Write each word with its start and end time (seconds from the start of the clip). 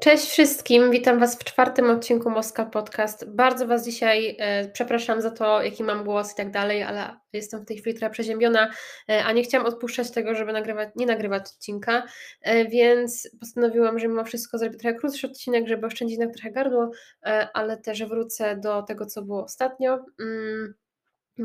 Cześć 0.00 0.30
wszystkim, 0.30 0.90
witam 0.90 1.18
Was 1.18 1.36
w 1.36 1.44
czwartym 1.44 1.90
odcinku 1.90 2.30
Moska 2.30 2.64
Podcast. 2.64 3.24
Bardzo 3.28 3.66
Was 3.66 3.84
dzisiaj 3.84 4.36
e, 4.38 4.68
przepraszam 4.68 5.22
za 5.22 5.30
to, 5.30 5.62
jaki 5.62 5.84
mam 5.84 6.04
głos 6.04 6.32
i 6.32 6.36
tak 6.36 6.50
dalej, 6.50 6.82
ale 6.82 7.16
jestem 7.32 7.60
w 7.60 7.66
tej 7.66 7.76
chwili 7.76 7.96
trochę 7.96 8.12
przeziębiona, 8.12 8.70
e, 9.08 9.24
a 9.24 9.32
nie 9.32 9.42
chciałam 9.42 9.66
odpuszczać 9.66 10.10
tego, 10.10 10.34
żeby 10.34 10.52
nagrywać, 10.52 10.88
nie 10.96 11.06
nagrywać 11.06 11.42
odcinka, 11.42 12.02
e, 12.42 12.64
więc 12.64 13.30
postanowiłam, 13.40 13.98
że 13.98 14.08
mimo 14.08 14.24
wszystko 14.24 14.58
zrobię 14.58 14.78
trochę 14.78 14.96
krótszy 14.96 15.26
odcinek, 15.26 15.68
żeby 15.68 15.86
oszczędzić 15.86 16.18
trochę 16.34 16.50
gardło, 16.50 16.90
e, 17.26 17.48
ale 17.54 17.76
też 17.76 18.04
wrócę 18.04 18.56
do 18.56 18.82
tego, 18.82 19.06
co 19.06 19.22
było 19.22 19.44
ostatnio. 19.44 20.04
Mm. 20.20 20.74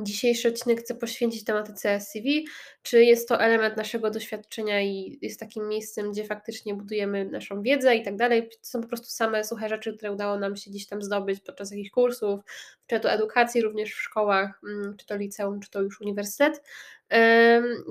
Dzisiejszy 0.03 0.47
odcinek 0.47 0.79
chcę 0.79 0.95
poświęcić 0.95 1.43
tematyce 1.43 1.99
CV. 1.99 2.47
Czy 2.81 3.03
jest 3.03 3.27
to 3.27 3.41
element 3.41 3.77
naszego 3.77 4.09
doświadczenia 4.11 4.81
i 4.81 5.19
jest 5.21 5.39
takim 5.39 5.67
miejscem, 5.67 6.11
gdzie 6.11 6.25
faktycznie 6.25 6.73
budujemy 6.73 7.25
naszą 7.25 7.61
wiedzę 7.61 7.95
i 7.95 8.03
tak 8.03 8.15
dalej? 8.15 8.49
To 8.49 8.57
są 8.61 8.81
po 8.81 8.87
prostu 8.87 9.07
same 9.07 9.43
suche 9.43 9.69
rzeczy, 9.69 9.97
które 9.97 10.11
udało 10.11 10.39
nam 10.39 10.55
się 10.55 10.71
gdzieś 10.71 10.87
tam 10.87 11.01
zdobyć 11.01 11.39
podczas 11.39 11.71
jakichś 11.71 11.89
kursów, 11.89 12.39
czy 12.87 12.99
to 12.99 13.11
edukacji 13.11 13.61
również 13.61 13.93
w 13.93 14.01
szkołach, 14.01 14.61
mm, 14.63 14.97
czy 14.97 15.05
to 15.05 15.17
liceum, 15.17 15.59
czy 15.59 15.69
to 15.69 15.81
już 15.81 16.01
uniwersytet. 16.01 16.63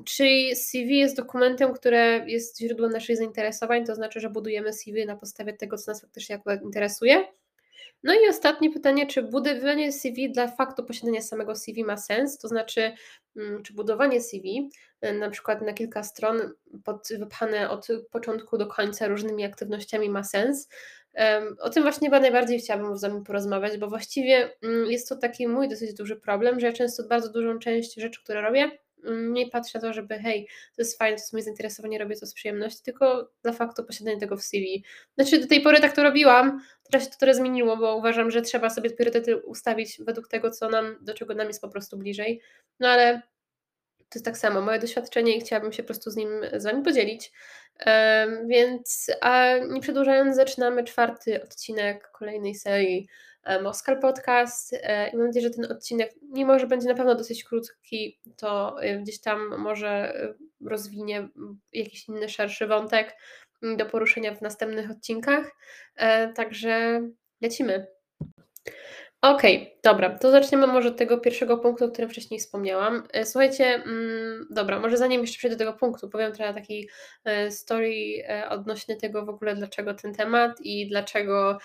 Czy 0.05 0.25
CV 0.57 0.99
jest 0.99 1.17
dokumentem, 1.17 1.75
które 1.75 2.25
jest 2.27 2.59
źródłem 2.59 2.93
naszych 2.93 3.17
zainteresowań, 3.17 3.87
to 3.87 3.95
znaczy, 3.95 4.21
że 4.21 4.31
budujemy 4.31 4.73
CV 4.73 5.07
na 5.07 5.17
podstawie 5.17 5.53
tego, 5.53 5.79
co 5.79 5.91
nas 5.91 6.01
faktycznie 6.01 6.43
interesuje? 6.63 7.25
No 8.03 8.15
i 8.15 8.29
ostatnie 8.29 8.73
pytanie, 8.73 9.07
czy 9.07 9.23
budowanie 9.23 9.93
CV 9.93 10.33
dla 10.33 10.49
faktu 10.49 10.85
posiadania 10.85 11.23
samego 11.23 11.57
CV 11.57 11.85
ma 11.85 11.97
sens? 11.97 12.39
To 12.39 12.49
znaczy, 12.49 12.93
mm, 13.37 13.63
czy 13.63 13.75
budowanie 13.75 14.21
CV, 14.21 14.71
e, 15.01 15.13
na 15.13 15.31
przykład 15.31 15.63
na 15.63 15.73
kilka 15.73 16.03
stron, 16.03 16.53
pod, 16.85 17.09
wypchane 17.19 17.71
od 17.71 17.89
początku 18.11 18.59
do 18.59 18.67
końca 18.67 19.09
różnymi 19.09 19.45
aktywnościami 19.45 20.11
ma 20.11 20.25
sens? 20.25 20.69
O 21.61 21.71
tym 21.71 21.83
właśnie 21.83 22.09
chyba 22.09 22.21
najbardziej 22.21 22.59
chciałabym 22.59 22.97
z 22.97 23.03
Wami 23.03 23.25
porozmawiać, 23.25 23.79
bo 23.79 23.89
właściwie 23.89 24.51
mm, 24.63 24.91
jest 24.91 25.09
to 25.09 25.17
taki 25.17 25.49
mój 25.49 25.69
dosyć 25.69 25.95
duży 25.95 26.17
problem, 26.17 26.61
że 26.61 26.67
ja 26.67 26.73
często 26.73 27.03
bardzo 27.09 27.33
dużą 27.33 27.59
część 27.59 27.95
rzeczy, 27.95 28.21
które 28.25 28.41
robię, 28.41 28.79
nie 29.13 29.51
patrzę 29.51 29.79
na 29.79 29.81
to, 29.81 29.93
żeby 29.93 30.19
hej, 30.19 30.47
to 30.47 30.83
jest 30.83 30.99
fajne, 30.99 31.17
to 31.17 31.23
jest 31.23 31.33
moje 31.33 31.43
zainteresowanie, 31.43 31.99
robię 31.99 32.17
to 32.17 32.27
z 32.27 32.35
przyjemności, 32.35 32.83
tylko 32.83 33.31
dla 33.43 33.53
faktu 33.53 33.85
posiadania 33.85 34.21
tego 34.21 34.37
w 34.37 34.43
CV. 34.43 34.85
Znaczy 35.15 35.39
do 35.39 35.47
tej 35.47 35.61
pory 35.61 35.81
tak 35.81 35.97
to 35.97 36.03
robiłam, 36.03 36.61
teraz 36.91 37.05
się 37.05 37.11
to 37.11 37.19
trochę 37.19 37.35
zmieniło, 37.35 37.77
bo 37.77 37.97
uważam, 37.97 38.31
że 38.31 38.43
trzeba 38.43 38.71
sobie 38.71 38.91
priorytety 38.91 39.37
ustawić 39.37 39.99
według 40.01 40.29
tego, 40.29 40.51
co 40.51 40.69
nam, 40.69 40.97
do 41.01 41.15
czego 41.15 41.35
nam 41.35 41.49
jest 41.49 41.61
po 41.61 41.69
prostu 41.69 41.97
bliżej. 41.97 42.41
No 42.81 42.89
ale 42.89 43.23
to 44.15 44.19
jest 44.19 44.25
tak 44.25 44.39
samo, 44.39 44.61
moje 44.61 44.79
doświadczenie 44.79 45.37
i 45.37 45.41
chciałabym 45.41 45.73
się 45.73 45.83
po 45.83 45.87
prostu 45.87 46.11
z 46.11 46.17
nim 46.17 46.29
z 46.53 46.65
Wami 46.65 46.83
podzielić. 46.83 47.33
Więc 48.47 49.11
a 49.21 49.59
nie 49.71 49.81
przedłużając, 49.81 50.37
zaczynamy 50.37 50.85
czwarty 50.85 51.43
odcinek 51.43 52.11
kolejnej 52.13 52.55
serii 52.55 53.09
Moskal 53.63 54.01
Podcast 54.01 54.77
e, 54.83 55.11
i 55.11 55.17
mam 55.17 55.27
nadzieję, 55.27 55.49
że 55.49 55.55
ten 55.55 55.73
odcinek, 55.73 56.15
mimo 56.23 56.59
że 56.59 56.67
będzie 56.67 56.89
na 56.89 56.95
pewno 56.95 57.15
dosyć 57.15 57.45
krótki, 57.45 58.21
to 58.37 58.83
e, 58.83 58.99
gdzieś 58.99 59.21
tam 59.21 59.59
może 59.59 59.89
e, 59.89 60.35
rozwinie 60.65 61.29
jakiś 61.73 62.09
inny, 62.09 62.29
szerszy 62.29 62.67
wątek 62.67 63.17
do 63.77 63.87
poruszenia 63.87 64.35
w 64.35 64.43
następnych 64.43 64.91
odcinkach. 64.91 65.57
Także 66.35 67.03
lecimy. 67.41 67.87
Okej, 69.25 69.57
okay, 69.57 69.77
dobra, 69.83 70.19
to 70.19 70.31
zaczniemy 70.31 70.67
może 70.67 70.89
od 70.89 70.97
tego 70.97 71.19
pierwszego 71.19 71.59
punktu, 71.59 71.85
o 71.85 71.89
którym 71.89 72.11
wcześniej 72.11 72.41
wspomniałam. 72.41 73.03
E, 73.13 73.27
słuchajcie, 73.27 73.65
mm, 73.65 74.47
dobra, 74.51 74.81
może 74.81 74.97
zanim 74.97 75.21
jeszcze 75.21 75.39
przejdę 75.39 75.57
do 75.57 75.65
tego 75.65 75.79
punktu, 75.79 76.11
powiem 76.11 76.33
trochę 76.33 76.55
takiej 76.55 76.89
e, 77.25 77.51
story 77.51 77.95
e, 78.29 78.49
odnośnie 78.49 78.97
tego 78.97 79.27
w 79.27 79.29
ogóle, 79.29 79.55
dlaczego 79.55 79.95
ten 79.95 80.15
temat 80.15 80.61
i 80.61 80.89
dlaczego 80.89 81.59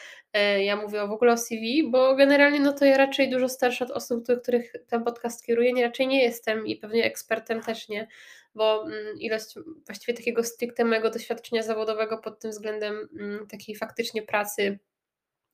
ja 0.59 0.75
mówię 0.75 1.07
w 1.07 1.11
ogóle 1.11 1.33
o 1.33 1.37
CV, 1.37 1.89
bo 1.91 2.15
generalnie 2.15 2.59
no 2.59 2.73
to 2.73 2.85
ja 2.85 2.97
raczej 2.97 3.29
dużo 3.29 3.49
starsza 3.49 3.85
od 3.85 3.91
osób, 3.91 4.25
do 4.25 4.37
których 4.41 4.73
ten 4.87 5.03
podcast 5.03 5.45
kieruję, 5.45 5.73
nie, 5.73 5.83
raczej 5.83 6.07
nie 6.07 6.23
jestem 6.23 6.67
i 6.67 6.75
pewnie 6.75 7.03
ekspertem 7.03 7.61
też 7.61 7.89
nie, 7.89 8.07
bo 8.55 8.83
mm, 8.83 9.19
ilość 9.19 9.55
właściwie 9.85 10.13
takiego 10.17 10.43
stricte 10.43 10.85
mojego 10.85 11.09
doświadczenia 11.09 11.63
zawodowego 11.63 12.17
pod 12.17 12.39
tym 12.39 12.51
względem 12.51 13.09
mm, 13.19 13.47
takiej 13.47 13.75
faktycznie 13.75 14.21
pracy 14.21 14.79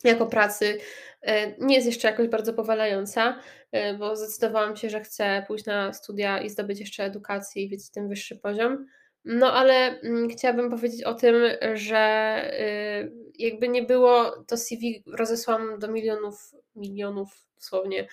jako 0.10 0.26
pracy 0.26 0.78
e, 1.22 1.58
nie 1.66 1.76
jest 1.76 1.88
jeszcze 1.88 2.08
jakoś 2.08 2.28
bardzo 2.28 2.54
powalająca, 2.54 3.40
e, 3.72 3.94
bo 3.94 4.16
zdecydowałam 4.16 4.76
się, 4.76 4.90
że 4.90 5.02
chcę 5.02 5.44
pójść 5.48 5.66
na 5.66 5.94
studia 5.94 6.42
i 6.42 6.50
zdobyć 6.50 6.80
jeszcze 6.80 7.04
edukację 7.04 7.64
i 7.64 7.70
wiedzieć 7.70 7.92
ten 7.92 8.10
wyższy 8.10 8.36
poziom. 8.36 8.86
No 9.26 9.54
ale 9.54 10.00
mm, 10.02 10.30
chciałabym 10.30 10.70
powiedzieć 10.70 11.04
o 11.04 11.14
tym, 11.14 11.36
że 11.74 11.98
e, 11.98 13.10
jakby 13.40 13.68
nie 13.70 13.84
było, 13.84 14.44
to 14.48 14.58
CV 14.58 15.04
rozesłam 15.08 15.80
do 15.80 15.88
milionów, 15.88 16.52
milionów 16.76 17.46
dosłownie 17.56 18.08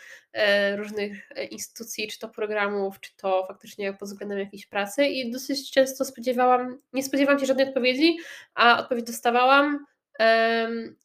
różnych 0.76 1.28
instytucji, 1.50 2.08
czy 2.08 2.18
to 2.18 2.28
programów, 2.28 3.00
czy 3.00 3.16
to 3.16 3.44
faktycznie 3.48 3.92
pod 3.92 4.08
względem 4.08 4.38
jakiejś 4.38 4.66
pracy 4.66 5.06
i 5.06 5.30
dosyć 5.30 5.70
często 5.70 6.04
spodziewałam, 6.04 6.78
nie 6.92 7.02
spodziewałam 7.02 7.40
się 7.40 7.46
żadnej 7.46 7.68
odpowiedzi, 7.68 8.16
a 8.54 8.80
odpowiedź 8.80 9.06
dostawałam, 9.06 9.86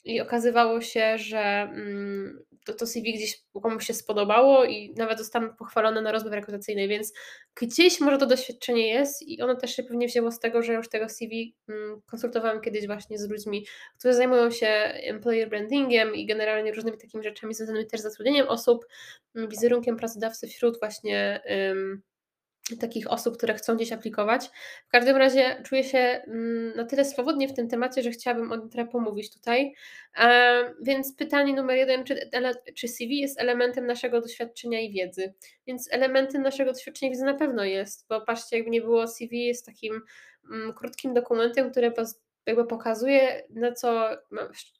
i 0.04 0.22
okazywało 0.22 0.82
się, 0.82 1.18
że 1.18 1.40
mm, 1.40 2.48
to, 2.66 2.74
to 2.74 2.88
CV 2.88 3.14
gdzieś 3.14 3.44
komuś 3.62 3.88
się 3.88 3.94
spodobało 3.94 4.66
i 4.66 4.94
nawet 4.98 5.18
zostałam 5.18 5.56
pochwalona 5.56 6.02
na 6.02 6.12
rozmowie 6.12 6.36
rekrutacyjnej, 6.36 6.88
więc 6.88 7.14
gdzieś 7.62 8.00
może 8.00 8.18
to 8.18 8.26
doświadczenie 8.26 8.88
jest 8.88 9.28
i 9.28 9.42
ono 9.42 9.56
też 9.56 9.76
się 9.76 9.84
pewnie 9.84 10.08
wzięło 10.08 10.32
z 10.32 10.40
tego, 10.40 10.62
że 10.62 10.74
już 10.74 10.90
tego 10.90 11.10
CV 11.10 11.56
mm, 11.70 12.02
konsultowałam 12.06 12.62
kiedyś 12.62 12.88
właśnie 12.88 13.18
z 13.18 13.30
ludźmi, 13.30 13.66
którzy 14.00 14.14
zajmują 14.14 14.52
się 14.52 14.68
employer 14.68 15.50
brandingiem 15.50 16.16
i 16.16 16.26
generalnie 16.26 16.74
różnymi 16.74 16.98
takimi 16.98 17.24
rzeczami 17.24 17.54
związanymi 17.54 17.88
też 17.88 18.00
z 18.00 18.04
zatrudnieniem 18.04 18.48
osób, 18.48 18.86
mm, 19.36 19.50
wizerunkiem 19.50 19.98
pracodawcy 19.98 20.48
wśród 20.48 20.80
właśnie 20.80 21.42
takich 22.76 23.12
osób, 23.12 23.38
które 23.38 23.54
chcą 23.54 23.76
gdzieś 23.76 23.92
aplikować. 23.92 24.50
W 24.88 24.92
każdym 24.92 25.18
razie 25.18 25.64
czuję 25.66 25.84
się 25.84 25.98
mm, 25.98 26.76
na 26.76 26.86
tyle 26.86 27.06
swobodnie 27.06 27.48
w 27.48 27.54
tym 27.54 27.68
temacie, 27.68 28.04
że 28.04 28.12
chciałabym 28.12 28.52
o 28.52 28.58
tym 28.58 28.70
trochę 28.70 28.92
pomówić 28.92 29.34
tutaj. 29.34 29.74
Więc 30.82 31.16
pytanie 31.16 31.54
numer 31.54 31.78
jeden, 31.78 32.04
czy, 32.04 32.30
czy 32.76 32.88
CV 32.88 33.20
jest 33.20 33.40
elementem 33.40 33.88
naszego 33.88 34.22
doświadczenia 34.22 34.82
i 34.82 34.92
wiedzy? 34.92 35.34
Więc 35.68 35.90
elementem 35.92 36.42
naszego 36.42 36.74
doświadczenia 36.74 37.10
i 37.10 37.14
wiedzy 37.14 37.26
na 37.26 37.34
pewno 37.34 37.64
jest, 37.64 38.08
bo 38.10 38.22
patrzcie, 38.22 38.58
jakby 38.58 38.72
nie 38.72 38.82
było 38.82 39.08
CV, 39.08 39.46
jest 39.46 39.66
takim 39.66 40.02
mm, 40.52 40.74
krótkim 40.74 41.14
dokumentem, 41.14 41.72
który 41.72 41.92
jakby 42.48 42.66
pokazuje, 42.66 43.44
na 43.50 43.72
co, 43.72 44.10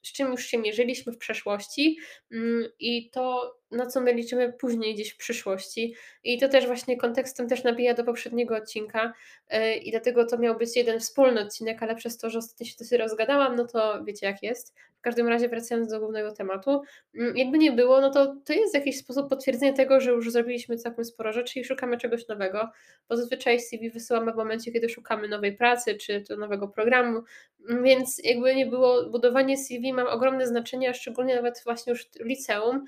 z 0.02 0.12
czym 0.12 0.30
już 0.30 0.46
się 0.46 0.58
mierzyliśmy 0.58 1.12
w 1.12 1.18
przeszłości 1.18 1.98
mm, 2.32 2.64
i 2.78 3.10
to, 3.10 3.54
na 3.70 3.86
co 3.86 4.00
my 4.00 4.12
liczymy 4.12 4.52
później 4.52 4.94
gdzieś 4.94 5.10
w 5.10 5.16
przyszłości. 5.16 5.94
I 6.24 6.38
to 6.38 6.48
też 6.48 6.66
właśnie 6.66 6.96
kontekstem 6.96 7.48
też 7.48 7.64
nabija 7.64 7.94
do 7.94 8.04
poprzedniego 8.04 8.56
odcinka 8.56 9.12
y, 9.52 9.74
i 9.74 9.90
dlatego 9.90 10.26
to 10.26 10.38
miał 10.38 10.58
być 10.58 10.76
jeden 10.76 11.00
wspólny 11.00 11.40
odcinek, 11.40 11.82
ale 11.82 11.94
przez 11.94 12.18
to, 12.18 12.30
że 12.30 12.38
ostatnio 12.38 12.66
się 12.66 12.74
dosyć 12.78 12.98
rozgadałam, 12.98 13.56
no 13.56 13.66
to 13.66 14.04
wiecie 14.04 14.26
jak 14.26 14.42
jest. 14.42 14.74
W 14.98 15.00
każdym 15.00 15.28
razie 15.28 15.48
wracając 15.48 15.90
do 15.90 16.00
głównego 16.00 16.32
tematu, 16.32 16.82
mm, 17.14 17.36
jakby 17.36 17.58
nie 17.58 17.72
było, 17.72 18.00
no 18.00 18.10
to 18.10 18.36
to 18.44 18.52
jest 18.52 18.72
w 18.72 18.74
jakiś 18.74 18.98
sposób 18.98 19.28
potwierdzenie 19.28 19.72
tego, 19.72 20.00
że 20.00 20.10
już 20.10 20.30
zrobiliśmy 20.30 20.76
całkiem 20.76 21.04
sporo 21.04 21.32
rzeczy 21.32 21.60
i 21.60 21.64
szukamy 21.64 21.98
czegoś 21.98 22.28
nowego, 22.28 22.68
bo 23.08 23.16
zazwyczaj 23.16 23.60
CV 23.60 23.90
wysyłamy 23.90 24.32
w 24.32 24.36
momencie, 24.36 24.72
kiedy 24.72 24.88
szukamy 24.88 25.28
nowej 25.28 25.56
pracy 25.56 25.94
czy 25.94 26.20
to 26.20 26.36
nowego 26.36 26.68
programu, 26.68 27.22
mm, 27.68 27.84
więc 27.84 28.20
jakby 28.24 28.54
nie 28.54 28.66
było, 28.66 29.10
budowanie 29.10 29.56
CV 29.56 29.92
ma 29.92 30.10
ogromne 30.10 30.46
znaczenie, 30.46 30.90
a 30.90 30.94
szczególnie 30.94 31.34
nawet 31.34 31.62
właśnie 31.64 31.90
już 31.90 32.04
w 32.04 32.24
liceum, 32.24 32.84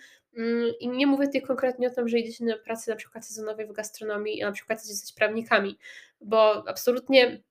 i 0.81 0.89
nie 0.89 1.07
mówię 1.07 1.27
tutaj 1.27 1.43
konkretnie 1.43 1.89
o 1.89 1.91
tym, 1.91 2.09
że 2.09 2.19
idziecie 2.19 2.45
na 2.45 2.59
pracę 2.59 2.91
na 2.91 2.97
przykład 2.97 3.27
sezonowej 3.27 3.67
w 3.67 3.73
gastronomii, 3.73 4.43
a 4.43 4.47
na 4.47 4.53
przykład 4.53 4.85
zostać 4.85 5.13
prawnikami, 5.13 5.79
bo 6.21 6.69
absolutnie 6.69 7.43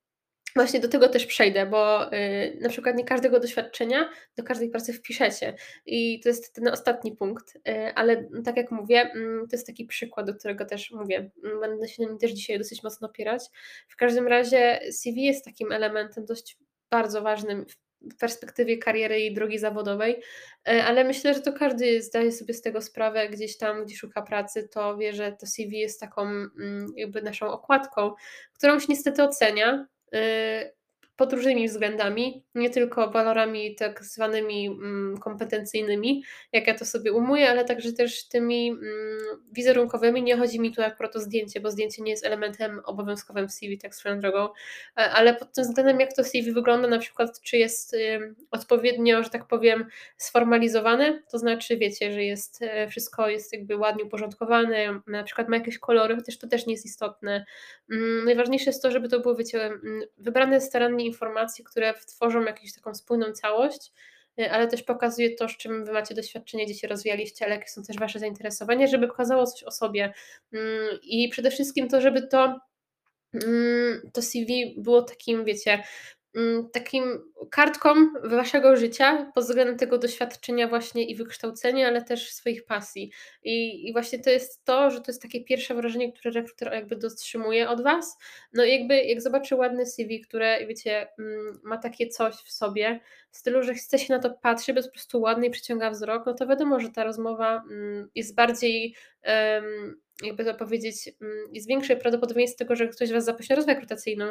Właśnie 0.55 0.79
do 0.79 0.87
tego 0.87 1.09
też 1.09 1.25
przejdę, 1.25 1.65
bo 1.65 2.13
y, 2.13 2.57
na 2.61 2.69
przykład 2.69 2.95
nie 2.95 3.03
każdego 3.03 3.39
doświadczenia 3.39 4.09
do 4.35 4.43
każdej 4.43 4.69
pracy 4.69 4.93
wpiszecie. 4.93 5.55
I 5.85 6.19
to 6.19 6.29
jest 6.29 6.55
ten 6.55 6.67
ostatni 6.67 7.15
punkt, 7.15 7.55
y, 7.55 7.61
ale 7.95 8.29
tak 8.45 8.57
jak 8.57 8.71
mówię, 8.71 9.01
mm, 9.01 9.47
to 9.47 9.55
jest 9.55 9.67
taki 9.67 9.85
przykład, 9.85 10.25
do 10.25 10.33
którego 10.33 10.65
też 10.65 10.91
mówię. 10.91 11.31
Mm, 11.43 11.59
będę 11.59 11.87
się 11.87 12.05
nim 12.05 12.17
też 12.17 12.31
dzisiaj 12.31 12.57
dosyć 12.57 12.83
mocno 12.83 13.07
opierać. 13.07 13.43
W 13.87 13.95
każdym 13.95 14.27
razie 14.27 14.79
CV 14.91 15.23
jest 15.23 15.45
takim 15.45 15.71
elementem 15.71 16.25
dość 16.25 16.57
bardzo 16.89 17.21
ważnym 17.21 17.65
w 17.65 17.88
perspektywie 18.19 18.77
kariery 18.77 19.19
i 19.19 19.33
drogi 19.33 19.59
zawodowej, 19.59 20.21
y, 20.69 20.83
ale 20.83 21.03
myślę, 21.03 21.33
że 21.33 21.39
to 21.39 21.53
każdy 21.53 22.01
zdaje 22.01 22.31
sobie 22.31 22.53
z 22.53 22.61
tego 22.61 22.81
sprawę 22.81 23.29
gdzieś 23.29 23.57
tam, 23.57 23.85
gdzie 23.85 23.95
szuka 23.95 24.21
pracy, 24.21 24.69
to 24.73 24.97
wie, 24.97 25.13
że 25.13 25.31
to 25.31 25.45
CV 25.45 25.79
jest 25.79 25.99
taką 25.99 26.21
mm, 26.21 26.87
jakby 26.95 27.21
naszą 27.21 27.47
okładką, 27.51 28.13
którą 28.53 28.79
się 28.79 28.85
niestety 28.89 29.23
ocenia, 29.23 29.87
Y, 30.15 30.73
pod 31.19 31.33
różnymi 31.33 31.67
względami, 31.67 32.43
nie 32.55 32.69
tylko 32.69 33.11
walorami 33.11 33.75
tak 33.75 34.03
zwanymi 34.03 34.67
mm, 34.67 35.17
kompetencyjnymi, 35.17 36.23
jak 36.51 36.67
ja 36.67 36.77
to 36.77 36.85
sobie 36.85 37.13
umuję, 37.13 37.49
ale 37.49 37.65
także 37.65 37.93
też 37.93 38.27
tymi 38.27 38.69
mm, 38.69 38.81
wizerunkowymi. 39.51 40.23
Nie 40.23 40.37
chodzi 40.37 40.59
mi 40.59 40.71
tu 40.71 40.81
akurat 40.81 41.15
o 41.15 41.19
zdjęcie, 41.19 41.59
bo 41.59 41.71
zdjęcie 41.71 42.03
nie 42.03 42.11
jest 42.11 42.25
elementem 42.25 42.81
obowiązkowym 42.85 43.47
w 43.47 43.51
CV, 43.51 43.77
tak 43.77 43.95
swoją 43.95 44.19
drogą, 44.19 44.49
e, 44.97 45.11
ale 45.11 45.35
pod 45.35 45.53
tym 45.53 45.63
względem, 45.63 45.99
jak 45.99 46.13
to 46.13 46.23
CV 46.23 46.51
wygląda, 46.51 46.87
na 46.87 46.99
przykład, 46.99 47.41
czy 47.41 47.57
jest 47.57 47.95
odpowiednio, 48.51 49.23
że 49.23 49.29
tak 49.29 49.47
powiem, 49.47 49.85
sformalizowane, 50.17 51.23
to 51.31 51.37
znaczy, 51.37 51.77
wiecie, 51.77 52.11
że 52.11 52.23
jest 52.23 52.61
e, 52.61 52.87
wszystko 52.87 53.29
jest 53.29 53.53
jakby 53.53 53.77
ładnie 53.77 54.03
uporządkowane, 54.03 54.99
na 55.07 55.23
przykład 55.23 55.49
ma 55.49 55.55
jakieś 55.55 55.79
kolory, 55.79 56.15
chociaż 56.15 56.37
to 56.37 56.47
też 56.47 56.65
nie 56.65 56.73
jest 56.73 56.85
istotne. 56.85 57.45
Mm, 57.91 58.25
najważniejsze 58.25 58.69
jest 58.69 58.83
to, 58.83 58.91
żeby 58.91 59.09
to 59.09 59.19
były, 59.19 59.35
wiecie, 59.35 59.71
wybrane 60.17 60.61
starannie 60.61 61.08
informacje, 61.09 61.65
które 61.65 61.93
tworzą 62.07 62.41
jakąś 62.41 62.73
taką 62.73 62.95
spójną 62.95 63.31
całość, 63.31 63.91
y, 64.39 64.51
ale 64.51 64.67
też 64.67 64.83
pokazuje 64.83 65.35
to, 65.35 65.49
z 65.49 65.57
czym 65.57 65.85
wy 65.85 65.91
macie 65.91 66.15
doświadczenie, 66.15 66.65
gdzie 66.65 66.73
się 66.73 66.87
rozwijaliście, 66.87 67.45
ale 67.45 67.55
jakie 67.55 67.67
są 67.67 67.83
też 67.83 67.97
wasze 67.97 68.19
zainteresowania, 68.19 68.87
żeby 68.87 69.07
pokazało 69.07 69.45
coś 69.45 69.63
o 69.63 69.71
sobie. 69.71 70.13
Mm, 70.53 70.99
I 71.03 71.29
przede 71.29 71.51
wszystkim 71.51 71.87
to, 71.89 72.01
żeby 72.01 72.27
to 72.27 72.59
mm, 73.33 74.01
to 74.13 74.21
CV 74.21 74.75
było 74.77 75.01
takim, 75.01 75.45
wiecie, 75.45 75.83
takim 76.73 77.31
kartką 77.51 77.93
waszego 78.23 78.77
życia 78.77 79.31
pod 79.35 79.43
względem 79.43 79.77
tego 79.77 79.97
doświadczenia 79.97 80.67
właśnie 80.67 81.03
i 81.03 81.15
wykształcenia, 81.15 81.87
ale 81.87 82.03
też 82.03 82.31
swoich 82.31 82.65
pasji. 82.65 83.11
I, 83.43 83.87
I 83.89 83.93
właśnie 83.93 84.19
to 84.19 84.29
jest 84.29 84.65
to, 84.65 84.91
że 84.91 85.01
to 85.01 85.11
jest 85.11 85.21
takie 85.21 85.43
pierwsze 85.43 85.75
wrażenie, 85.75 86.13
które 86.13 86.31
rekruter 86.31 86.73
jakby 86.73 86.95
dotrzymuje 86.95 87.69
od 87.69 87.83
was. 87.83 88.17
No 88.53 88.63
i 88.65 88.71
jakby 88.71 89.03
jak 89.03 89.21
zobaczy 89.21 89.55
ładne 89.55 89.85
CV, 89.85 90.21
które 90.21 90.67
wiecie, 90.67 91.07
mm, 91.19 91.59
ma 91.63 91.77
takie 91.77 92.07
coś 92.07 92.35
w 92.35 92.51
sobie, 92.51 92.99
w 93.31 93.37
stylu, 93.37 93.63
że 93.63 93.73
chce 93.73 93.99
się 93.99 94.13
na 94.13 94.19
to 94.19 94.29
patrzeć, 94.29 94.75
bo 94.75 94.79
jest 94.79 94.89
po 94.89 94.93
prostu 94.93 95.21
ładny 95.21 95.47
i 95.47 95.51
przyciąga 95.51 95.91
wzrok, 95.91 96.25
no 96.25 96.33
to 96.33 96.47
wiadomo, 96.47 96.79
że 96.79 96.89
ta 96.89 97.03
rozmowa 97.03 97.63
mm, 97.71 98.09
jest 98.15 98.35
bardziej 98.35 98.95
um, 99.25 100.01
jakby 100.23 100.45
to 100.45 100.53
powiedzieć, 100.53 101.09
mm, 101.21 101.37
jest 101.53 101.67
większe 101.67 101.95
prawdopodobieństwo 101.95 102.57
tego, 102.57 102.75
że 102.75 102.87
ktoś 102.87 103.11
Was 103.11 103.25
zaprosi 103.25 103.49
na 103.49 103.55
rozmowę 103.55 103.73
rekrutacyjną, 103.73 104.25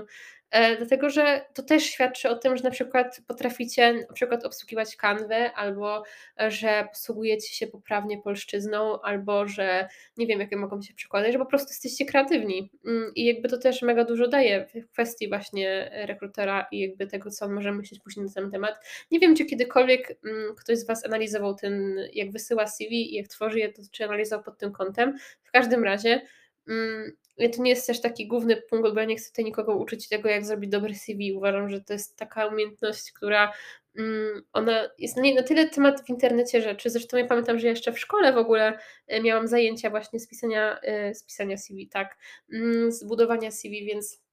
e, 0.51 0.77
dlatego 0.77 1.11
że 1.11 1.45
to 1.55 1.63
też 1.63 1.85
świadczy 1.85 2.29
o 2.29 2.37
tym, 2.37 2.57
że 2.57 2.65
na 2.65 2.71
przykład 2.71 3.21
potraficie 3.27 3.93
na 3.93 4.15
przykład 4.15 4.45
obsługiwać 4.45 4.97
kanwę, 4.97 5.53
albo 5.53 6.03
e, 6.41 6.51
że 6.51 6.89
posługujecie 6.93 7.55
się 7.55 7.67
poprawnie 7.67 8.23
polszczyzną, 8.23 9.01
albo 9.01 9.49
że 9.49 9.89
nie 10.17 10.27
wiem, 10.27 10.41
jakie 10.41 10.57
mogą 10.57 10.83
się 10.83 10.95
przykłady, 10.95 11.33
że 11.33 11.39
po 11.39 11.47
prostu 11.47 11.71
jesteście 11.71 12.05
kreatywni 12.05 12.71
mm, 12.87 13.13
i 13.15 13.25
jakby 13.25 13.49
to 13.49 13.59
też 13.59 13.83
mega 13.83 14.05
dużo 14.05 14.29
daje 14.29 14.67
w 14.67 14.91
kwestii 14.93 15.29
właśnie 15.29 15.91
rekrutera 16.07 16.67
i 16.73 16.81
jakby 16.81 17.07
tego, 17.07 17.31
co 17.31 17.45
on 17.45 17.53
może 17.53 17.73
myśleć 17.73 18.01
później 18.01 18.27
na 18.27 18.33
ten 18.33 18.51
temat. 18.51 18.75
Nie 19.11 19.19
wiem, 19.19 19.37
czy 19.37 19.45
kiedykolwiek 19.45 20.19
mm, 20.25 20.55
ktoś 20.55 20.79
z 20.79 20.87
Was 20.87 21.05
analizował 21.05 21.55
ten, 21.55 21.97
jak 22.13 22.33
wysyła 22.33 22.67
CV 22.67 23.13
i 23.13 23.15
jak 23.15 23.29
tworzy 23.29 23.59
je, 23.59 23.73
to 23.73 23.83
czy 23.93 24.05
analizował 24.05 24.45
pod 24.45 24.59
tym 24.59 24.73
kątem. 24.73 25.19
W 25.45 25.51
każdym 25.51 25.78
razie 25.85 26.21
mm, 26.69 27.13
to 27.47 27.63
nie 27.63 27.71
jest 27.71 27.87
też 27.87 28.01
taki 28.01 28.27
główny 28.27 28.57
punkt, 28.57 28.95
bo 28.95 29.01
ja 29.01 29.07
nie 29.07 29.17
chcę 29.17 29.31
tutaj 29.31 29.45
nikogo 29.45 29.77
uczyć 29.77 30.09
tego, 30.09 30.29
jak 30.29 30.47
zrobić 30.47 30.71
dobry 30.71 30.95
CV. 30.95 31.33
Uważam, 31.33 31.71
że 31.71 31.81
to 31.81 31.93
jest 31.93 32.17
taka 32.17 32.47
umiejętność, 32.47 33.13
która 33.13 33.53
mm, 33.99 34.43
ona 34.53 34.89
jest 34.99 35.17
na 35.17 35.43
tyle 35.43 35.69
temat 35.69 36.07
w 36.07 36.09
internecie 36.09 36.63
rzeczy. 36.63 36.91
Zresztą 36.91 37.17
ja 37.17 37.27
pamiętam, 37.27 37.59
że 37.59 37.69
jeszcze 37.69 37.93
w 37.93 37.99
szkole 37.99 38.33
w 38.33 38.39
ogóle 38.39 38.79
e, 39.07 39.23
miałam 39.23 39.49
zajęcia 39.49 39.91
właśnie 39.91 40.21
z 40.21 40.29
pisania, 40.29 40.81
e, 40.81 41.15
z 41.15 41.25
pisania 41.25 41.57
CV, 41.57 41.89
tak, 41.89 42.17
mm, 42.53 42.93
z 42.93 43.05
budowania 43.05 43.51
CV, 43.51 43.85
więc 43.85 44.28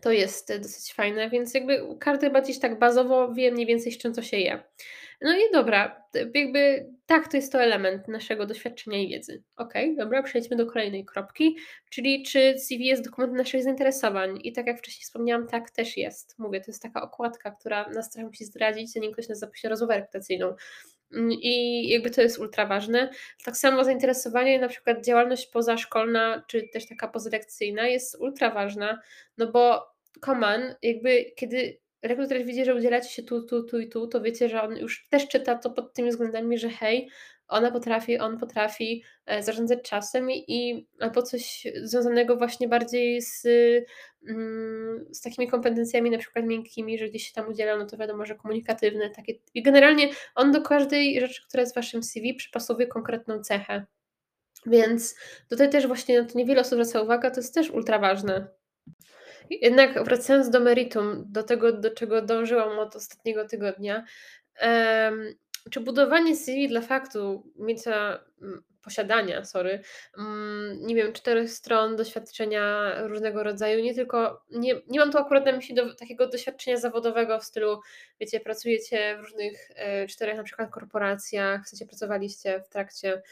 to 0.00 0.12
jest 0.12 0.58
dosyć 0.62 0.92
fajne, 0.92 1.30
więc 1.30 1.54
jakby 1.54 1.96
każdy 2.00 2.26
chyba 2.26 2.40
gdzieś 2.40 2.58
tak 2.58 2.78
bazowo 2.78 3.32
wie 3.34 3.52
mniej 3.52 3.66
więcej 3.66 3.92
z 3.92 3.98
czym 3.98 4.14
to 4.14 4.22
się 4.22 4.36
je. 4.36 4.62
No 5.20 5.36
i 5.36 5.40
dobra, 5.52 6.02
jakby 6.34 6.86
tak, 7.06 7.28
to 7.28 7.36
jest 7.36 7.52
to 7.52 7.62
element 7.62 8.08
naszego 8.08 8.46
doświadczenia 8.46 8.98
i 8.98 9.08
wiedzy. 9.08 9.42
Ok, 9.56 9.74
dobra, 9.96 10.22
przejdźmy 10.22 10.56
do 10.56 10.66
kolejnej 10.66 11.04
kropki, 11.04 11.56
czyli 11.90 12.22
czy 12.22 12.58
CV 12.58 12.86
jest 12.86 13.04
dokumentem 13.04 13.36
naszych 13.36 13.62
zainteresowań. 13.62 14.38
I 14.42 14.52
tak 14.52 14.66
jak 14.66 14.78
wcześniej 14.78 15.02
wspomniałam, 15.02 15.46
tak 15.46 15.70
też 15.70 15.96
jest. 15.96 16.38
Mówię, 16.38 16.60
to 16.60 16.70
jest 16.70 16.82
taka 16.82 17.02
okładka, 17.02 17.50
która 17.50 17.88
nas 17.88 18.10
trochę 18.10 18.26
musi 18.26 18.44
zdradzić, 18.44 18.92
zanim 18.92 19.12
ktoś 19.12 19.28
nas 19.28 19.38
zaprosi 19.38 19.68
rozmowę 19.68 19.94
rekrutacyjną. 19.94 20.54
Mm, 21.16 21.32
I 21.32 21.88
jakby 21.88 22.10
to 22.10 22.22
jest 22.22 22.38
ultra 22.38 22.66
ważne. 22.66 23.10
Tak 23.44 23.56
samo 23.56 23.84
zainteresowanie, 23.84 24.60
na 24.60 24.68
przykład 24.68 25.04
działalność 25.04 25.46
pozaszkolna, 25.46 26.44
czy 26.48 26.68
też 26.72 26.86
taka 26.88 27.08
pozalekcyjna 27.08 27.86
jest 27.86 28.16
ultra 28.20 28.50
ważna, 28.50 29.00
no 29.38 29.52
bo 29.52 29.86
Koman, 30.20 30.74
jakby 30.82 31.24
kiedy 31.36 31.80
rekruter 32.02 32.44
widzi, 32.44 32.64
że 32.64 32.74
udzielacie 32.74 33.08
się 33.08 33.22
tu, 33.22 33.42
tu, 33.42 33.62
tu 33.62 33.78
i 33.78 33.88
tu, 33.88 34.06
to 34.06 34.20
wiecie, 34.20 34.48
że 34.48 34.62
on 34.62 34.76
już 34.76 35.08
też 35.08 35.28
czyta 35.28 35.54
to 35.54 35.70
pod 35.70 35.92
tymi 35.92 36.10
względami, 36.10 36.58
że 36.58 36.68
hej, 36.68 37.08
ona 37.48 37.70
potrafi, 37.70 38.18
on 38.18 38.38
potrafi 38.38 39.02
e, 39.26 39.42
zarządzać 39.42 39.82
czasem 39.82 40.30
i 40.30 40.86
albo 41.00 41.22
coś 41.22 41.66
związanego 41.82 42.36
właśnie 42.36 42.68
bardziej 42.68 43.22
z, 43.22 43.46
mm, 44.28 45.06
z 45.10 45.20
takimi 45.20 45.48
kompetencjami 45.48 46.10
na 46.10 46.18
przykład 46.18 46.44
miękkimi, 46.44 46.98
że 46.98 47.08
gdzieś 47.08 47.28
się 47.28 47.34
tam 47.34 47.48
udziela, 47.48 47.76
no 47.76 47.86
to 47.86 47.96
wiadomo, 47.96 48.26
że 48.26 48.34
komunikatywne, 48.34 49.10
takie 49.10 49.34
i 49.54 49.62
generalnie 49.62 50.08
on 50.34 50.52
do 50.52 50.62
każdej 50.62 51.20
rzeczy, 51.20 51.42
która 51.48 51.60
jest 51.60 51.72
w 51.72 51.76
waszym 51.76 52.02
CV 52.02 52.34
przypasowuje 52.34 52.86
konkretną 52.86 53.42
cechę. 53.42 53.86
Więc 54.66 55.16
tutaj 55.50 55.70
też 55.70 55.86
właśnie 55.86 56.22
na 56.22 56.28
to 56.28 56.38
niewiele 56.38 56.60
osób 56.60 56.72
zwraca 56.72 57.02
uwagę, 57.02 57.30
to 57.30 57.40
jest 57.40 57.54
też 57.54 57.70
ultra 57.70 57.98
ważne. 57.98 58.48
Jednak 59.50 60.04
wracając 60.04 60.50
do 60.50 60.60
meritum, 60.60 61.24
do 61.26 61.42
tego, 61.42 61.72
do 61.72 61.90
czego 61.90 62.22
dążyłam 62.22 62.78
od 62.78 62.96
ostatniego 62.96 63.48
tygodnia, 63.48 64.04
czy 65.70 65.80
budowanie 65.80 66.36
CV 66.36 66.68
dla 66.68 66.80
faktu 66.80 67.52
mięcia 67.56 68.20
posiadania, 68.86 69.44
sorry, 69.44 69.80
mm, 70.18 70.86
nie 70.86 70.94
wiem, 70.94 71.12
czterech 71.12 71.50
stron 71.50 71.96
doświadczenia 71.96 72.94
różnego 73.06 73.42
rodzaju, 73.42 73.84
nie 73.84 73.94
tylko, 73.94 74.44
nie, 74.50 74.74
nie 74.88 75.00
mam 75.00 75.12
tu 75.12 75.18
akurat 75.18 75.46
na 75.46 75.52
myśli 75.52 75.74
do, 75.74 75.94
takiego 75.94 76.26
doświadczenia 76.26 76.76
zawodowego 76.76 77.38
w 77.40 77.44
stylu, 77.44 77.80
wiecie, 78.20 78.40
pracujecie 78.40 79.16
w 79.16 79.20
różnych 79.20 79.70
e, 79.76 80.06
czterech 80.06 80.36
na 80.36 80.42
przykład 80.42 80.70
korporacjach, 80.70 81.64
w 81.64 81.68
sensie 81.68 81.86
pracowaliście 81.86 82.60
w 82.60 82.68
trakcie 82.68 83.08
mm, 83.12 83.22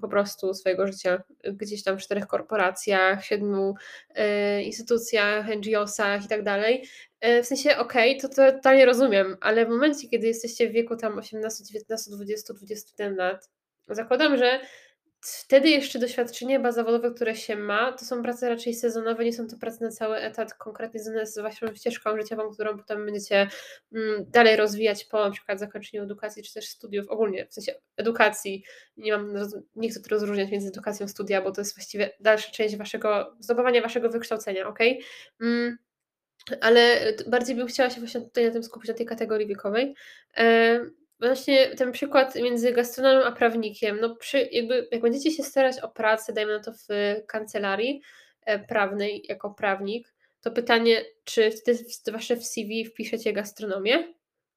po 0.00 0.08
prostu 0.08 0.54
swojego 0.54 0.86
życia 0.86 1.22
gdzieś 1.44 1.82
tam 1.82 1.98
w 1.98 2.02
czterech 2.02 2.26
korporacjach, 2.26 3.24
siedmiu 3.24 3.74
y, 4.10 4.62
instytucjach, 4.62 5.46
NGO-sach 5.48 6.24
i 6.24 6.28
tak 6.28 6.42
dalej. 6.42 6.88
E, 7.20 7.42
w 7.42 7.46
sensie, 7.46 7.76
okej, 7.76 8.18
okay, 8.18 8.30
to 8.30 8.52
totalnie 8.52 8.86
rozumiem, 8.86 9.36
ale 9.40 9.66
w 9.66 9.68
momencie, 9.68 10.08
kiedy 10.08 10.26
jesteście 10.26 10.68
w 10.68 10.72
wieku 10.72 10.96
tam 10.96 11.18
18, 11.18 11.64
19, 11.64 12.10
20, 12.10 12.54
21 12.54 13.16
lat, 13.16 13.50
zakładam, 13.88 14.36
że 14.36 14.60
Wtedy 15.26 15.68
jeszcze 15.68 15.98
doświadczenie 15.98 16.56
chyba 16.56 16.72
zawodowe, 16.72 17.10
które 17.10 17.36
się 17.36 17.56
ma, 17.56 17.92
to 17.92 18.04
są 18.04 18.22
prace 18.22 18.48
raczej 18.48 18.74
sezonowe, 18.74 19.24
nie 19.24 19.32
są 19.32 19.46
to 19.46 19.56
prace 19.56 19.84
na 19.84 19.90
cały 19.90 20.16
etat, 20.16 20.54
konkretnie 20.54 21.00
związane 21.00 21.26
z 21.26 21.38
waszą 21.38 21.74
ścieżką 21.74 22.16
życiową, 22.16 22.50
którą 22.50 22.78
potem 22.78 23.06
będziecie 23.06 23.48
mm, 23.92 24.24
dalej 24.30 24.56
rozwijać 24.56 25.04
po 25.04 25.24
na 25.24 25.30
przykład 25.30 25.60
zakończeniu 25.60 26.02
edukacji, 26.02 26.42
czy 26.42 26.54
też 26.54 26.68
studiów, 26.68 27.08
ogólnie 27.08 27.46
w 27.46 27.54
sensie 27.54 27.74
edukacji. 27.96 28.64
Nie 28.96 29.16
mam, 29.16 29.34
nie 29.76 29.88
chcę 29.88 30.00
tu 30.00 30.10
rozróżniać 30.10 30.50
między 30.50 30.68
edukacją 30.68 31.08
studia, 31.08 31.42
bo 31.42 31.52
to 31.52 31.60
jest 31.60 31.76
właściwie 31.76 32.10
dalsza 32.20 32.50
część 32.50 32.76
waszego, 32.76 33.36
zdobywania 33.40 33.82
waszego 33.82 34.10
wykształcenia, 34.10 34.68
ok? 34.68 34.78
Mm, 35.40 35.78
ale 36.60 37.12
bardziej 37.26 37.56
bym 37.56 37.66
chciała 37.66 37.90
się 37.90 38.00
właśnie 38.00 38.20
tutaj 38.20 38.44
na 38.44 38.50
tym 38.50 38.64
skupić, 38.64 38.88
na 38.88 38.94
tej 38.94 39.06
kategorii 39.06 39.46
wiekowej. 39.46 39.94
Właśnie 41.24 41.76
ten 41.76 41.92
przykład 41.92 42.34
między 42.34 42.72
gastronomem 42.72 43.22
a 43.26 43.32
prawnikiem, 43.32 44.00
no 44.00 44.16
przy, 44.16 44.48
jakby, 44.52 44.88
jak 44.90 45.00
będziecie 45.00 45.30
się 45.30 45.42
starać 45.42 45.80
o 45.80 45.88
pracę, 45.88 46.32
dajmy 46.32 46.52
na 46.52 46.64
to 46.64 46.72
w 46.72 46.88
kancelarii 47.26 48.02
e, 48.46 48.58
prawnej 48.58 49.24
jako 49.28 49.50
prawnik, 49.50 50.14
to 50.40 50.50
pytanie, 50.50 51.04
czy 51.24 51.50
w 51.50 52.12
wasze 52.12 52.36
w 52.36 52.44
CV 52.44 52.84
wpiszecie 52.84 53.32
gastronomię? 53.32 54.14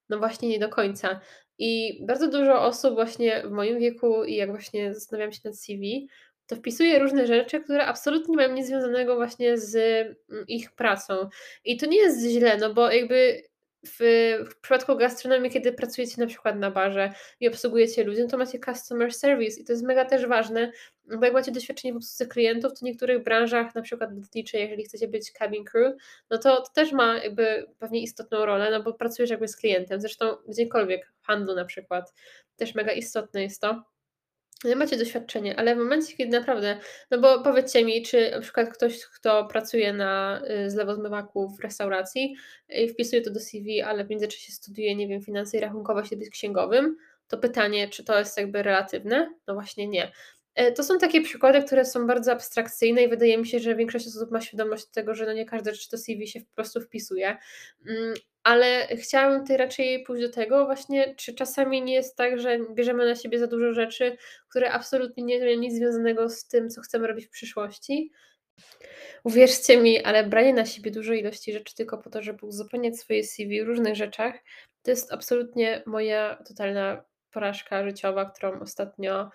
No 0.08 0.18
właśnie 0.18 0.48
nie 0.48 0.58
do 0.58 0.68
końca. 0.68 1.20
I 1.58 2.00
bardzo 2.06 2.28
dużo 2.28 2.62
osób 2.62 2.94
właśnie 2.94 3.42
w 3.42 3.50
moim 3.50 3.78
wieku 3.78 4.24
i 4.24 4.34
jak 4.34 4.50
właśnie 4.50 4.94
zastanawiam 4.94 5.32
się 5.32 5.40
nad 5.44 5.58
CV, 5.58 6.08
to 6.46 6.56
wpisuje 6.56 6.98
różne 6.98 7.26
rzeczy, 7.26 7.60
które 7.60 7.86
absolutnie 7.86 8.30
nie 8.30 8.36
mają 8.36 8.54
nic 8.54 8.66
związanego 8.66 9.16
właśnie 9.16 9.58
z 9.58 9.76
mm, 10.30 10.44
ich 10.48 10.72
pracą. 10.72 11.28
I 11.64 11.76
to 11.76 11.86
nie 11.86 11.98
jest 11.98 12.26
źle, 12.26 12.56
no 12.56 12.74
bo 12.74 12.90
jakby 12.90 13.42
w, 13.86 13.98
w 14.50 14.60
przypadku 14.60 14.96
gastronomii, 14.96 15.50
kiedy 15.50 15.72
pracujecie 15.72 16.20
na 16.20 16.26
przykład 16.26 16.56
na 16.56 16.70
barze 16.70 17.12
i 17.40 17.48
obsługujecie 17.48 18.04
ludzi, 18.04 18.22
no 18.22 18.28
to 18.28 18.38
macie 18.38 18.58
customer 18.58 19.14
service 19.14 19.60
i 19.60 19.64
to 19.64 19.72
jest 19.72 19.84
mega 19.84 20.04
też 20.04 20.26
ważne, 20.26 20.72
bo 21.04 21.24
jak 21.24 21.34
macie 21.34 21.52
doświadczenie 21.52 21.94
w 21.94 21.96
obsłudze 21.96 22.26
klientów, 22.26 22.72
to 22.72 22.78
w 22.78 22.82
niektórych 22.82 23.22
branżach, 23.22 23.74
na 23.74 23.82
przykład 23.82 24.16
lotniczej, 24.16 24.62
jeżeli 24.62 24.84
chcecie 24.84 25.08
być 25.08 25.32
cabin 25.32 25.64
crew, 25.64 25.94
no 26.30 26.38
to, 26.38 26.56
to 26.56 26.72
też 26.74 26.92
ma 26.92 27.18
jakby 27.18 27.66
pewnie 27.78 28.02
istotną 28.02 28.46
rolę, 28.46 28.70
no 28.70 28.82
bo 28.82 28.92
pracujesz 28.92 29.30
jakby 29.30 29.48
z 29.48 29.56
klientem, 29.56 30.00
zresztą 30.00 30.36
gdziekolwiek, 30.48 31.12
w 31.22 31.26
handlu 31.26 31.54
na 31.54 31.64
przykład, 31.64 32.14
też 32.56 32.74
mega 32.74 32.92
istotne 32.92 33.42
jest 33.42 33.60
to. 33.60 33.84
No 34.64 34.70
i 34.70 34.76
macie 34.76 34.96
doświadczenie, 34.96 35.58
ale 35.58 35.74
w 35.74 35.78
momencie, 35.78 36.16
kiedy 36.16 36.38
naprawdę 36.38 36.78
no 37.10 37.18
bo 37.18 37.42
powiedzcie 37.42 37.84
mi, 37.84 38.02
czy 38.02 38.30
na 38.30 38.40
przykład 38.40 38.68
ktoś, 38.68 39.04
kto 39.06 39.44
pracuje 39.44 39.92
na 39.92 40.42
y, 40.66 40.70
zlewozmywaku 40.70 41.48
w 41.48 41.60
restauracji 41.60 42.36
i 42.68 42.88
wpisuje 42.88 43.22
to 43.22 43.30
do 43.30 43.40
CV, 43.40 43.82
ale 43.82 44.04
w 44.04 44.10
międzyczasie 44.10 44.52
studiuje, 44.52 44.96
nie 44.96 45.08
wiem, 45.08 45.22
finanse 45.22 45.56
i 45.56 45.60
rachunkowość, 45.60 46.12
jest 46.12 46.32
księgowym, 46.32 46.96
to 47.28 47.38
pytanie, 47.38 47.88
czy 47.88 48.04
to 48.04 48.18
jest 48.18 48.38
jakby 48.38 48.62
relatywne? 48.62 49.34
No 49.46 49.54
właśnie 49.54 49.88
nie. 49.88 50.12
E, 50.58 50.72
to 50.72 50.84
są 50.84 50.98
takie 50.98 51.20
przykłady, 51.22 51.62
które 51.62 51.84
są 51.84 52.06
bardzo 52.06 52.32
abstrakcyjne 52.32 53.02
i 53.02 53.08
wydaje 53.08 53.38
mi 53.38 53.46
się, 53.46 53.58
że 53.58 53.74
większość 53.74 54.06
osób 54.06 54.30
ma 54.30 54.40
świadomość 54.40 54.86
tego, 54.86 55.14
że 55.14 55.26
no 55.26 55.32
nie 55.32 55.46
każda 55.46 55.70
rzecz 55.72 55.90
do 55.90 55.98
CV 55.98 56.26
się 56.26 56.40
po 56.40 56.54
prostu 56.54 56.80
wpisuje. 56.80 57.36
Mm, 57.86 58.14
ale 58.42 58.88
chciałabym 58.96 59.40
tutaj 59.40 59.56
raczej 59.56 60.02
pójść 60.02 60.22
do 60.22 60.32
tego 60.32 60.66
właśnie, 60.66 61.14
czy 61.14 61.34
czasami 61.34 61.82
nie 61.82 61.94
jest 61.94 62.16
tak, 62.16 62.40
że 62.40 62.58
bierzemy 62.74 63.06
na 63.06 63.14
siebie 63.14 63.38
za 63.38 63.46
dużo 63.46 63.72
rzeczy, 63.72 64.16
które 64.50 64.72
absolutnie 64.72 65.24
nie 65.24 65.38
mają 65.38 65.58
nic 65.58 65.74
związanego 65.74 66.28
z 66.28 66.48
tym, 66.48 66.70
co 66.70 66.80
chcemy 66.80 67.06
robić 67.06 67.26
w 67.26 67.30
przyszłości. 67.30 68.12
Uwierzcie 69.24 69.76
mi, 69.76 70.02
ale 70.04 70.24
branie 70.24 70.54
na 70.54 70.66
siebie 70.66 70.90
dużej 70.90 71.20
ilości 71.20 71.52
rzeczy 71.52 71.74
tylko 71.74 71.98
po 71.98 72.10
to, 72.10 72.22
żeby 72.22 72.46
uzupełniać 72.46 72.98
swoje 72.98 73.24
CV 73.24 73.64
w 73.64 73.66
różnych 73.66 73.96
rzeczach, 73.96 74.34
to 74.82 74.90
jest 74.90 75.12
absolutnie 75.12 75.82
moja 75.86 76.42
totalna 76.48 77.04
porażka 77.30 77.84
życiowa, 77.84 78.24
którą 78.24 78.60
ostatnio 78.60 79.30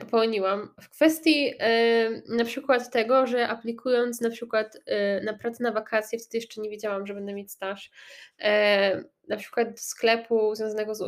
popełniłam 0.00 0.74
w 0.80 0.88
kwestii 0.88 1.54
e, 1.58 2.10
na 2.28 2.44
przykład 2.44 2.90
tego, 2.90 3.26
że 3.26 3.48
aplikując 3.48 4.20
na 4.20 4.30
przykład 4.30 4.76
e, 4.86 5.20
na 5.20 5.34
pracę 5.34 5.64
na 5.64 5.72
wakacje, 5.72 6.18
wtedy 6.18 6.38
jeszcze 6.38 6.60
nie 6.60 6.70
wiedziałam, 6.70 7.06
że 7.06 7.14
będę 7.14 7.34
mieć 7.34 7.52
staż, 7.52 7.90
na 9.28 9.36
przykład 9.36 9.70
do 9.70 9.76
sklepu 9.76 10.54
związanego 10.54 10.94
z, 10.94 11.04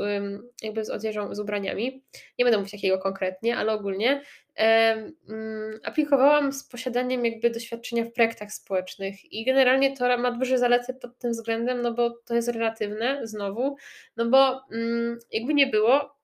jakby 0.63 0.85
z 0.85 0.91
odzieżą, 0.91 1.35
z 1.35 1.41
ubraniami. 1.41 2.05
Nie 2.39 2.45
będę 2.45 2.59
mówić 2.59 2.73
jakiego 2.73 2.99
konkretnie, 2.99 3.57
ale 3.57 3.73
ogólnie 3.73 4.23
mm, 4.57 5.81
aplikowałam 5.85 6.53
z 6.53 6.65
posiadaniem 6.65 7.25
jakby 7.25 7.51
doświadczenia 7.51 8.05
w 8.05 8.13
projektach 8.13 8.53
społecznych 8.53 9.33
i 9.33 9.45
generalnie 9.45 9.97
to 9.97 10.19
ma 10.19 10.31
duże 10.31 10.59
zalety 10.59 10.95
pod 10.95 11.19
tym 11.19 11.31
względem, 11.31 11.83
no 11.83 11.95
bo 11.95 12.11
to 12.11 12.35
jest 12.35 12.49
relatywne 12.49 13.21
znowu, 13.27 13.77
no 14.17 14.27
bo 14.27 14.61
mm, 14.73 15.19
jakby 15.31 15.55
nie 15.55 15.67
było, 15.67 16.22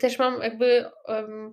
też 0.00 0.18
mam 0.18 0.42
jakby 0.42 0.84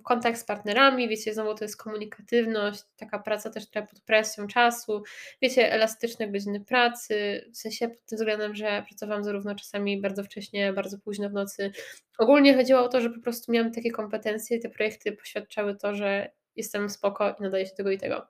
kontakt 0.03 0.39
z 0.39 0.43
partnerami, 0.43 1.09
wiecie, 1.09 1.33
znowu 1.33 1.55
to 1.55 1.63
jest 1.63 1.77
komunikatywność, 1.77 2.83
taka 2.97 3.19
praca 3.19 3.49
też 3.49 3.69
trochę 3.69 3.87
pod 3.87 4.01
presją 4.01 4.47
czasu, 4.47 5.03
wiecie, 5.41 5.71
elastyczne 5.71 6.27
godziny 6.27 6.59
pracy, 6.65 7.45
w 7.53 7.57
sensie 7.57 7.89
pod 7.89 8.05
tym 8.05 8.17
względem, 8.17 8.55
że 8.55 8.85
pracowałam 8.87 9.23
zarówno 9.23 9.55
czasami 9.55 10.01
bardzo 10.01 10.23
wcześnie, 10.23 10.73
bardzo 10.73 10.97
późno 10.99 11.29
w 11.29 11.33
nocy. 11.33 11.71
Ogólnie 12.17 12.55
chodziło 12.55 12.81
o 12.81 12.87
to, 12.87 13.01
że 13.01 13.09
po 13.09 13.19
prostu 13.21 13.51
miałam 13.51 13.71
takie 13.71 13.91
kompetencje, 13.91 14.59
te 14.59 14.69
projekty 14.69 15.11
poświadczały 15.11 15.75
to, 15.75 15.95
że 15.95 16.31
jestem 16.55 16.89
spoko 16.89 17.35
i 17.39 17.43
nadaje 17.43 17.65
się 17.65 17.75
tego 17.75 17.91
i 17.91 17.97
tego. 17.97 18.27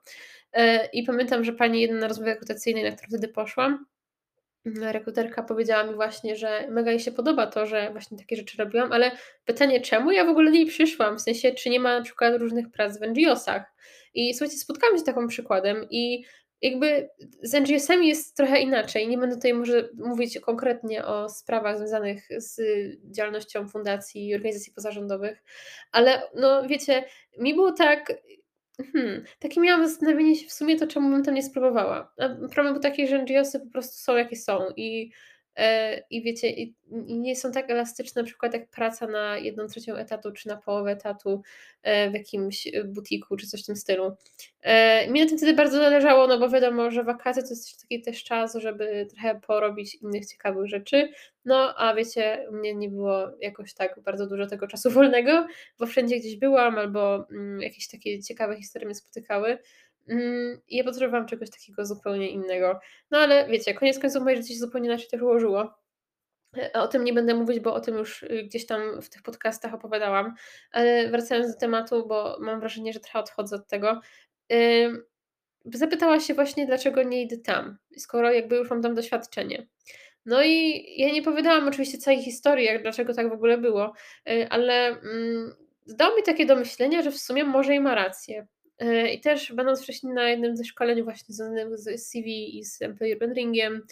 E, 0.52 0.86
I 0.86 1.02
pamiętam, 1.02 1.44
że 1.44 1.52
pani 1.52 1.80
jedna 1.80 2.00
na 2.00 2.08
rozmowie 2.08 2.30
rekrutacyjnej, 2.30 2.84
na 2.84 2.90
którą 2.90 3.08
wtedy 3.08 3.28
poszłam, 3.28 3.86
rekruterka 4.80 5.42
powiedziała 5.42 5.84
mi 5.84 5.94
właśnie, 5.94 6.36
że 6.36 6.68
mega 6.70 6.90
jej 6.90 7.00
się 7.00 7.12
podoba 7.12 7.46
to, 7.46 7.66
że 7.66 7.90
właśnie 7.90 8.18
takie 8.18 8.36
rzeczy 8.36 8.56
robiłam, 8.58 8.92
ale 8.92 9.10
pytanie, 9.44 9.80
czemu 9.80 10.10
ja 10.10 10.24
w 10.24 10.28
ogóle 10.28 10.50
nie 10.50 10.66
przyszłam? 10.66 11.18
W 11.18 11.22
sensie, 11.22 11.52
czy 11.52 11.70
nie 11.70 11.80
ma 11.80 11.98
na 11.98 12.04
przykład 12.04 12.36
różnych 12.36 12.70
prac 12.70 12.98
w 12.98 13.02
NGO-sach? 13.02 13.64
I 14.14 14.34
słuchajcie, 14.34 14.56
spotkałam 14.56 14.96
się 14.96 15.00
z 15.00 15.04
takim 15.04 15.28
przykładem 15.28 15.86
i 15.90 16.24
jakby 16.62 17.08
z 17.42 17.54
NGO-sami 17.54 18.08
jest 18.08 18.36
trochę 18.36 18.60
inaczej. 18.60 19.08
Nie 19.08 19.18
będę 19.18 19.36
tutaj 19.36 19.54
może 19.54 19.88
mówić 19.94 20.40
konkretnie 20.40 21.04
o 21.04 21.28
sprawach 21.28 21.76
związanych 21.76 22.28
z 22.36 22.60
działalnością 23.16 23.68
fundacji 23.68 24.28
i 24.28 24.34
organizacji 24.34 24.72
pozarządowych, 24.72 25.42
ale 25.92 26.22
no 26.34 26.68
wiecie, 26.68 27.04
mi 27.38 27.54
było 27.54 27.72
tak, 27.72 28.12
Hmm, 28.82 29.24
takie 29.38 29.60
miałam 29.60 29.88
zastanowienie 29.88 30.36
się 30.36 30.46
w 30.48 30.52
sumie 30.52 30.78
to, 30.78 30.86
czemu 30.86 31.10
bym 31.10 31.22
tam 31.24 31.34
nie 31.34 31.42
spróbowała. 31.42 32.12
A 32.18 32.28
problem 32.28 32.74
był 32.74 32.82
taki, 32.82 33.08
że 33.08 33.22
NGOsy 33.22 33.60
po 33.60 33.70
prostu 33.72 33.98
są 33.98 34.16
jakie 34.16 34.36
są 34.36 34.60
i, 34.76 35.10
e, 35.10 35.12
i 36.10 36.22
wiecie, 36.22 36.50
i, 36.50 36.74
nie 37.08 37.36
są 37.36 37.52
tak 37.52 37.70
elastyczne 37.70 38.22
na 38.22 38.26
przykład 38.26 38.54
jak 38.54 38.68
praca 38.68 39.06
na 39.06 39.36
jedną 39.36 39.66
trzecią 39.66 39.94
etatu, 39.94 40.32
czy 40.32 40.48
na 40.48 40.56
połowę 40.56 40.90
etatu 40.90 41.42
e, 41.82 42.10
w 42.10 42.14
jakimś 42.14 42.68
butiku, 42.84 43.36
czy 43.36 43.46
coś 43.46 43.62
w 43.62 43.66
tym 43.66 43.76
stylu. 43.76 44.16
E, 44.62 45.10
mi 45.10 45.20
na 45.20 45.28
tym 45.28 45.38
wtedy 45.38 45.54
bardzo 45.54 45.76
zależało, 45.78 46.26
no 46.26 46.38
bo 46.38 46.48
wiadomo, 46.48 46.90
że 46.90 47.04
wakacje 47.04 47.42
to 47.42 47.48
jest 47.48 47.80
taki 47.80 48.02
też 48.02 48.24
czas, 48.24 48.54
żeby 48.54 49.06
trochę 49.10 49.40
porobić 49.40 49.94
innych 49.94 50.26
ciekawych 50.26 50.66
rzeczy, 50.66 51.08
no, 51.46 51.74
a 51.76 51.94
wiecie, 51.94 52.46
mnie 52.52 52.74
nie 52.74 52.88
było 52.88 53.30
jakoś 53.40 53.74
tak 53.74 54.00
bardzo 54.00 54.26
dużo 54.26 54.46
tego 54.46 54.66
czasu 54.66 54.90
wolnego, 55.00 55.46
bo 55.78 55.86
wszędzie 55.86 56.16
gdzieś 56.16 56.36
byłam, 56.36 56.78
albo 56.78 57.26
mm, 57.30 57.62
jakieś 57.62 57.88
takie 57.88 58.22
ciekawe 58.22 58.56
historie 58.56 58.86
mnie 58.86 58.94
spotykały. 58.94 59.58
Mm, 60.08 60.60
ja 60.68 60.84
potrzebowałam 60.84 61.26
czegoś 61.26 61.50
takiego 61.50 61.86
zupełnie 61.86 62.30
innego. 62.30 62.80
No 63.10 63.18
ale 63.18 63.48
wiecie, 63.48 63.74
koniec 63.74 63.98
końców 63.98 64.22
moje 64.22 64.36
życie 64.36 64.54
się 64.54 64.60
zupełnie 64.60 64.88
inaczej 64.88 65.08
też 65.08 65.22
ułożyło. 65.22 65.74
E, 66.56 66.72
o 66.72 66.88
tym 66.88 67.04
nie 67.04 67.12
będę 67.12 67.34
mówić, 67.34 67.60
bo 67.60 67.74
o 67.74 67.80
tym 67.80 67.96
już 67.96 68.22
y, 68.22 68.42
gdzieś 68.44 68.66
tam 68.66 69.02
w 69.02 69.10
tych 69.10 69.22
podcastach 69.22 69.74
opowiadałam. 69.74 70.34
Ale 70.72 71.10
wracając 71.10 71.52
do 71.52 71.60
tematu, 71.60 72.06
bo 72.06 72.36
mam 72.40 72.60
wrażenie, 72.60 72.92
że 72.92 73.00
trochę 73.00 73.18
odchodzę 73.18 73.56
od 73.56 73.68
tego. 73.68 74.00
Zapytała 75.64 76.20
się 76.20 76.34
właśnie, 76.34 76.66
dlaczego 76.66 77.02
nie 77.02 77.22
idę 77.22 77.36
tam, 77.38 77.78
skoro 77.98 78.32
jakby 78.32 78.56
już 78.56 78.70
mam 78.70 78.82
tam 78.82 78.94
doświadczenie. 78.94 79.66
No 80.26 80.42
i 80.42 80.84
ja 80.96 81.12
nie 81.12 81.22
powiedziałam 81.22 81.68
oczywiście 81.68 81.98
całej 81.98 82.22
historii, 82.22 82.66
jak 82.66 82.82
dlaczego 82.82 83.14
tak 83.14 83.30
w 83.30 83.32
ogóle 83.32 83.58
było, 83.58 83.92
y, 84.30 84.48
ale 84.50 84.88
mm, 84.88 85.54
dało 85.86 86.16
mi 86.16 86.22
takie 86.22 86.46
do 86.46 86.56
myślenia, 86.56 87.02
że 87.02 87.10
w 87.10 87.18
sumie 87.18 87.44
może 87.44 87.74
i 87.74 87.80
ma 87.80 87.94
rację. 87.94 88.46
Y, 88.82 89.08
I 89.08 89.20
też 89.20 89.52
będąc 89.52 89.82
wcześniej 89.82 90.12
na 90.12 90.28
jednym 90.28 90.56
ze 90.56 90.64
szkoleń 90.64 91.02
właśnie 91.02 91.34
związanym 91.34 91.78
z 91.78 92.06
CV 92.06 92.58
i 92.58 92.64
z 92.64 92.82
Employer 92.82 93.18
Brandingiem, 93.18 93.86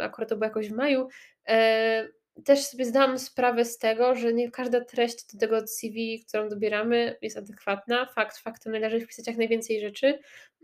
akurat 0.00 0.28
to 0.28 0.36
było 0.36 0.46
jakoś 0.46 0.68
w 0.68 0.72
maju, 0.72 1.08
e, 1.48 2.08
też 2.44 2.64
sobie 2.64 2.84
zdałam 2.84 3.18
sprawę 3.18 3.64
z 3.64 3.78
tego, 3.78 4.14
że 4.14 4.32
nie 4.32 4.50
każda 4.50 4.84
treść 4.84 5.32
do 5.32 5.40
tego 5.40 5.66
CV, 5.66 6.24
którą 6.28 6.48
dobieramy, 6.48 7.16
jest 7.22 7.36
adekwatna. 7.36 8.06
Fakt 8.06 8.38
faktem 8.38 8.72
należy 8.72 9.00
wpisać 9.00 9.26
jak 9.26 9.36
najwięcej 9.36 9.80
rzeczy, 9.80 10.18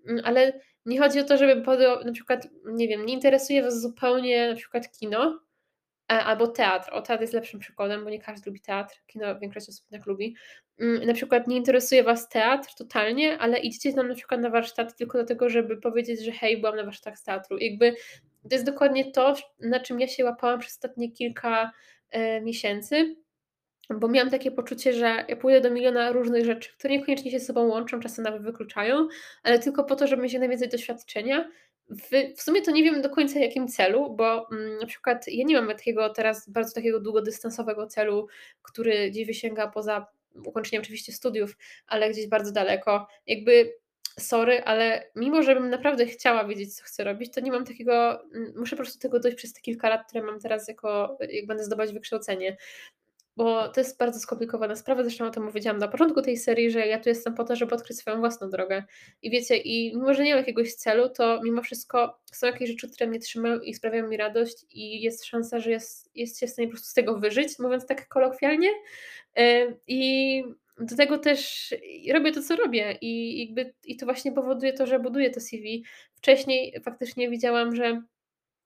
mm, 0.06 0.22
ale 0.24 0.60
nie 0.86 0.98
chodzi 0.98 1.20
o 1.20 1.24
to, 1.24 1.36
żeby 1.36 1.62
na 2.04 2.12
przykład, 2.12 2.48
nie 2.66 2.88
wiem, 2.88 3.06
nie 3.06 3.14
interesuje 3.14 3.62
Was 3.62 3.80
zupełnie 3.80 4.48
na 4.48 4.56
przykład 4.56 4.98
kino, 4.98 5.40
albo 6.08 6.46
teatr. 6.46 6.90
O, 6.92 7.02
teatr 7.02 7.20
jest 7.20 7.34
lepszym 7.34 7.60
przykładem, 7.60 8.04
bo 8.04 8.10
nie 8.10 8.18
każdy 8.18 8.50
lubi 8.50 8.60
teatr. 8.60 8.94
Kino 9.06 9.38
większość 9.38 9.68
osób 9.68 9.86
tak 9.90 10.06
lubi. 10.06 10.36
Mm, 10.78 11.06
na 11.06 11.14
przykład 11.14 11.46
nie 11.46 11.56
interesuje 11.56 12.04
Was 12.04 12.28
teatr 12.28 12.74
totalnie, 12.74 13.38
ale 13.38 13.58
idziecie 13.58 13.92
tam 13.92 14.08
na 14.08 14.14
przykład 14.14 14.40
na 14.40 14.50
warsztat 14.50 14.96
tylko 14.96 15.18
dlatego, 15.18 15.48
żeby 15.48 15.76
powiedzieć, 15.76 16.24
że 16.24 16.32
hej, 16.32 16.60
byłam 16.60 16.76
na 16.76 16.84
warsztatach 16.84 17.18
z 17.18 17.22
teatru. 17.22 17.58
Jakby 17.58 17.94
to 18.42 18.54
jest 18.54 18.64
dokładnie 18.64 19.12
to, 19.12 19.34
na 19.60 19.80
czym 19.80 20.00
ja 20.00 20.08
się 20.08 20.24
łapałam 20.24 20.60
przez 20.60 20.72
ostatnie 20.72 21.12
kilka 21.12 21.72
e, 22.10 22.40
miesięcy, 22.40 23.16
bo 23.90 24.08
miałam 24.08 24.30
takie 24.30 24.50
poczucie, 24.50 24.92
że 24.92 25.24
ja 25.28 25.36
pójdę 25.36 25.60
do 25.60 25.70
miliona 25.70 26.12
różnych 26.12 26.44
rzeczy, 26.44 26.70
które 26.78 26.94
niekoniecznie 26.94 27.30
się 27.30 27.38
ze 27.38 27.46
sobą 27.46 27.66
łączą, 27.66 28.00
czasem 28.00 28.24
nawet 28.24 28.42
wykluczają, 28.42 29.08
ale 29.42 29.58
tylko 29.58 29.84
po 29.84 29.96
to, 29.96 30.06
żeby 30.06 30.22
mieć 30.22 30.34
najwięcej 30.34 30.68
doświadczenia. 30.68 31.48
W, 31.88 32.36
w 32.36 32.42
sumie 32.42 32.62
to 32.62 32.70
nie 32.70 32.82
wiem 32.82 33.02
do 33.02 33.10
końca 33.10 33.38
jakim 33.38 33.68
celu, 33.68 34.14
bo 34.16 34.50
mm, 34.52 34.78
na 34.78 34.86
przykład 34.86 35.28
ja 35.28 35.44
nie 35.44 35.54
mam 35.54 35.68
takiego 35.68 36.10
teraz 36.10 36.50
bardzo 36.50 36.74
takiego 36.74 37.00
długodystansowego 37.00 37.86
celu, 37.86 38.28
który 38.62 39.10
gdzieś 39.10 39.26
wysięga 39.26 39.68
poza 39.68 40.06
ukończeniem 40.44 40.82
oczywiście 40.82 41.12
studiów, 41.12 41.56
ale 41.86 42.10
gdzieś 42.10 42.26
bardzo 42.26 42.52
daleko. 42.52 43.06
Jakby 43.26 43.74
sorry, 44.18 44.64
ale 44.64 45.10
mimo, 45.16 45.42
żebym 45.42 45.70
naprawdę 45.70 46.06
chciała 46.06 46.44
wiedzieć, 46.44 46.74
co 46.74 46.84
chcę 46.84 47.04
robić, 47.04 47.32
to 47.34 47.40
nie 47.40 47.52
mam 47.52 47.64
takiego, 47.64 48.22
mm, 48.34 48.52
muszę 48.56 48.76
po 48.76 48.82
prostu 48.82 48.98
tego 48.98 49.20
dojść 49.20 49.36
przez 49.36 49.52
te 49.52 49.60
kilka 49.60 49.88
lat, 49.88 50.08
które 50.08 50.22
mam 50.22 50.40
teraz 50.40 50.68
jako, 50.68 51.18
jak 51.30 51.46
będę 51.46 51.64
zdobywać 51.64 51.92
wykształcenie. 51.92 52.56
Bo 53.36 53.68
to 53.68 53.80
jest 53.80 53.98
bardzo 53.98 54.20
skomplikowana 54.20 54.76
sprawa, 54.76 55.02
zresztą 55.02 55.26
o 55.26 55.30
tym 55.30 55.46
powiedziałam 55.46 55.78
na 55.78 55.88
początku 55.88 56.22
tej 56.22 56.36
serii, 56.36 56.70
że 56.70 56.86
ja 56.86 57.00
tu 57.00 57.08
jestem 57.08 57.34
po 57.34 57.44
to, 57.44 57.56
żeby 57.56 57.74
odkryć 57.74 57.98
swoją 57.98 58.18
własną 58.18 58.50
drogę. 58.50 58.84
I 59.22 59.30
wiecie, 59.30 59.56
i 59.56 59.96
mimo, 59.96 60.14
że 60.14 60.24
nie 60.24 60.30
mam 60.30 60.38
jakiegoś 60.38 60.74
celu, 60.74 61.08
to 61.08 61.40
mimo 61.42 61.62
wszystko 61.62 62.18
są 62.32 62.46
jakieś 62.46 62.70
rzeczy, 62.70 62.90
które 62.90 63.06
mnie 63.06 63.18
trzymają 63.18 63.60
i 63.60 63.74
sprawiają 63.74 64.08
mi 64.08 64.16
radość 64.16 64.64
i 64.70 65.02
jest 65.02 65.24
szansa, 65.24 65.60
że 65.60 65.70
jest, 65.70 66.10
jest 66.14 66.40
się 66.40 66.46
w 66.46 66.50
stanie 66.50 66.68
po 66.68 66.72
prostu 66.72 66.88
z 66.88 66.94
tego 66.94 67.18
wyżyć, 67.18 67.58
mówiąc 67.58 67.86
tak 67.86 68.08
kolokwialnie. 68.08 68.68
I 69.86 70.44
do 70.78 70.96
tego 70.96 71.18
też 71.18 71.74
robię 72.12 72.32
to, 72.32 72.42
co 72.42 72.56
robię 72.56 72.98
i 73.00 73.40
jakby 73.46 73.74
i 73.84 73.96
to 73.96 74.06
właśnie 74.06 74.32
powoduje 74.32 74.72
to, 74.72 74.86
że 74.86 74.98
buduję 74.98 75.30
to 75.30 75.40
CV. 75.40 75.84
Wcześniej 76.14 76.80
faktycznie 76.84 77.30
widziałam, 77.30 77.74
że 77.76 78.02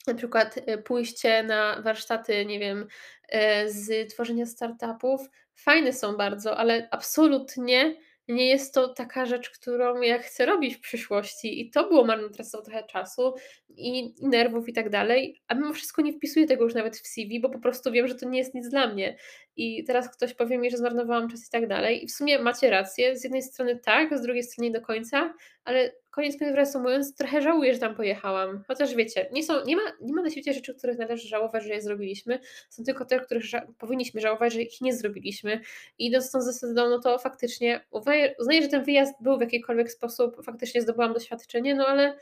na 0.06 0.14
przykład 0.14 0.58
e, 0.66 0.78
pójście 0.78 1.42
na 1.42 1.82
warsztaty, 1.82 2.46
nie 2.46 2.58
wiem, 2.58 2.80
e, 2.82 3.19
z 3.66 4.12
tworzenia 4.12 4.46
startupów 4.46 5.20
fajne 5.54 5.92
są 5.92 6.16
bardzo, 6.16 6.56
ale 6.56 6.88
absolutnie 6.90 7.96
nie 8.28 8.48
jest 8.48 8.74
to 8.74 8.88
taka 8.88 9.26
rzecz, 9.26 9.50
którą 9.50 10.00
ja 10.00 10.18
chcę 10.18 10.46
robić 10.46 10.76
w 10.76 10.80
przyszłości 10.80 11.60
i 11.60 11.70
to 11.70 11.88
było 11.88 12.04
marnotrawstwo 12.04 12.62
trochę 12.62 12.84
czasu 12.84 13.34
i 13.68 14.14
nerwów 14.22 14.68
i 14.68 14.72
tak 14.72 14.90
dalej, 14.90 15.40
a 15.48 15.54
mimo 15.54 15.72
wszystko 15.72 16.02
nie 16.02 16.12
wpisuję 16.12 16.46
tego 16.46 16.64
już 16.64 16.74
nawet 16.74 16.96
w 16.96 17.06
CV, 17.06 17.40
bo 17.40 17.50
po 17.50 17.58
prostu 17.58 17.92
wiem, 17.92 18.08
że 18.08 18.14
to 18.14 18.28
nie 18.28 18.38
jest 18.38 18.54
nic 18.54 18.68
dla 18.68 18.86
mnie. 18.86 19.16
I 19.56 19.84
teraz 19.84 20.16
ktoś 20.16 20.34
powie 20.34 20.58
mi, 20.58 20.70
że 20.70 20.76
zmarnowałam 20.76 21.30
czas 21.30 21.46
i 21.48 21.50
tak 21.50 21.68
dalej 21.68 22.04
i 22.04 22.06
w 22.06 22.12
sumie 22.12 22.38
macie 22.38 22.70
rację, 22.70 23.16
z 23.16 23.24
jednej 23.24 23.42
strony 23.42 23.78
tak, 23.84 24.18
z 24.18 24.22
drugiej 24.22 24.42
strony 24.42 24.70
nie 24.70 24.78
do 24.78 24.86
końca, 24.86 25.34
ale 25.64 25.92
koniec 26.10 26.38
końców 26.38 26.56
reasumując, 26.56 27.16
trochę 27.16 27.42
żałuję, 27.42 27.74
że 27.74 27.80
tam 27.80 27.94
pojechałam. 27.94 28.64
Chociaż 28.68 28.94
wiecie, 28.94 29.28
nie 29.32 29.42
są 29.42 29.64
nie 29.64 29.76
ma 29.76 29.82
nie 30.00 30.14
ma 30.14 30.22
na 30.22 30.30
świecie 30.30 30.52
rzeczy, 30.52 30.74
których 30.74 30.98
należy 30.98 31.28
żałować, 31.28 31.64
że 31.64 31.68
je 31.68 31.82
zrobiliśmy. 31.82 32.38
Są 32.70 32.84
tylko 32.84 33.04
te, 33.04 33.20
których 33.20 33.44
ża 33.44 33.66
powinniśmy 33.78 34.20
żałować, 34.20 34.52
że 34.52 34.62
ich 34.62 34.80
nie 34.80 34.94
zrobiliśmy. 34.94 35.60
I 35.98 36.06
idąc 36.06 36.32
tą 36.32 36.40
zasadą, 36.40 36.90
no 36.90 36.98
to 36.98 37.18
faktycznie 37.18 37.86
uznaję 37.90 38.34
uznaję, 38.38 38.62
że 38.62 38.68
ten 38.68 38.84
wyjazd 38.84 39.14
był 39.20 39.38
w 39.38 39.40
jakikolwiek 39.40 39.92
sposób 39.92 40.44
faktycznie 40.44 40.82
zdobyłam 40.82 41.12
doświadczenie, 41.12 41.74
no 41.74 41.86
ale 41.86 42.18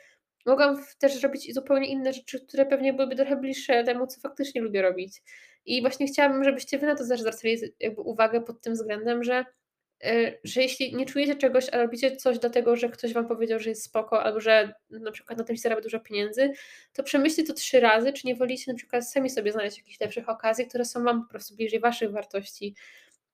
mogłam 0.49 0.85
też 0.99 1.23
robić 1.23 1.55
zupełnie 1.55 1.89
inne 1.89 2.13
rzeczy, 2.13 2.47
które 2.47 2.67
pewnie 2.67 2.93
byłyby 2.93 3.17
trochę 3.17 3.37
bliższe 3.37 3.85
temu, 3.85 4.07
co 4.07 4.21
faktycznie 4.21 4.61
lubię 4.61 4.83
robić. 4.83 5.23
I 5.67 5.81
właśnie 5.81 6.07
chciałabym, 6.07 6.45
żebyście 6.45 6.79
wy 6.79 6.87
na 6.87 6.95
to 6.95 7.09
też 7.09 7.21
zwracali 7.21 7.59
jakby 7.81 8.01
uwagę 8.01 8.41
pod 8.41 8.61
tym 8.61 8.75
względem, 8.75 9.25
że 9.25 9.45
Yy, 10.05 10.39
że 10.45 10.63
jeśli 10.63 10.97
nie 10.97 11.07
czujecie 11.07 11.37
czegoś, 11.37 11.67
a 11.73 11.79
robicie 11.79 12.17
coś 12.17 12.39
dlatego, 12.39 12.77
że 12.77 12.89
ktoś 12.89 13.13
wam 13.13 13.29
powiedział, 13.29 13.59
że 13.59 13.71
jest 13.71 13.83
spoko, 13.83 14.23
albo 14.23 14.41
że 14.41 14.75
na 14.91 15.11
przykład 15.11 15.39
na 15.39 15.45
tym 15.45 15.57
się 15.57 15.63
zarabia 15.63 15.83
dużo 15.83 16.01
pieniędzy, 16.01 16.53
to 16.93 17.03
przemyślcie 17.03 17.45
to 17.45 17.55
trzy 17.55 17.81
razy, 17.81 18.13
czy 18.13 18.27
nie 18.27 18.35
wolicie 18.35 18.73
na 18.73 18.77
przykład 18.77 19.11
sami 19.11 19.31
sobie 19.31 19.53
znaleźć 19.53 19.79
jakichś 19.79 20.01
lepszych 20.01 20.29
okazji, 20.29 20.67
które 20.67 20.85
są 20.85 21.05
wam 21.05 21.23
po 21.23 21.31
prostu 21.31 21.57
bliżej 21.57 21.81
waszych 21.81 22.11
wartości. 22.11 22.75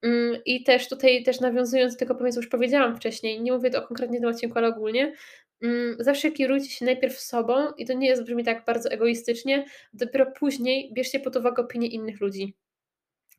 Mm, 0.03 0.37
I 0.45 0.65
też 0.65 0.89
tutaj 0.89 1.23
też 1.23 1.41
nawiązując 1.41 1.93
do 1.93 1.99
tego 1.99 2.15
pomysłu, 2.15 2.43
już 2.43 2.51
powiedziałam 2.51 2.97
wcześniej, 2.97 3.41
nie 3.41 3.53
mówię 3.53 3.71
to 3.71 3.85
o 3.85 3.87
konkretnie 3.87 4.21
tym 4.21 4.29
odcinku, 4.29 4.59
ale 4.59 4.69
ogólnie, 4.69 5.13
zawsze 5.99 6.31
kierujcie 6.31 6.71
się 6.71 6.85
najpierw 6.85 7.21
sobą 7.21 7.73
i 7.77 7.87
to 7.87 7.93
nie 7.93 8.09
jest 8.09 8.25
brzmi 8.25 8.45
tak 8.45 8.65
bardzo 8.65 8.91
egoistycznie, 8.91 9.65
dopiero 9.93 10.27
później 10.27 10.93
bierzcie 10.95 11.21
pod 11.21 11.37
uwagę 11.37 11.63
opinie 11.63 11.89
innych 11.89 12.21
ludzi. 12.21 12.55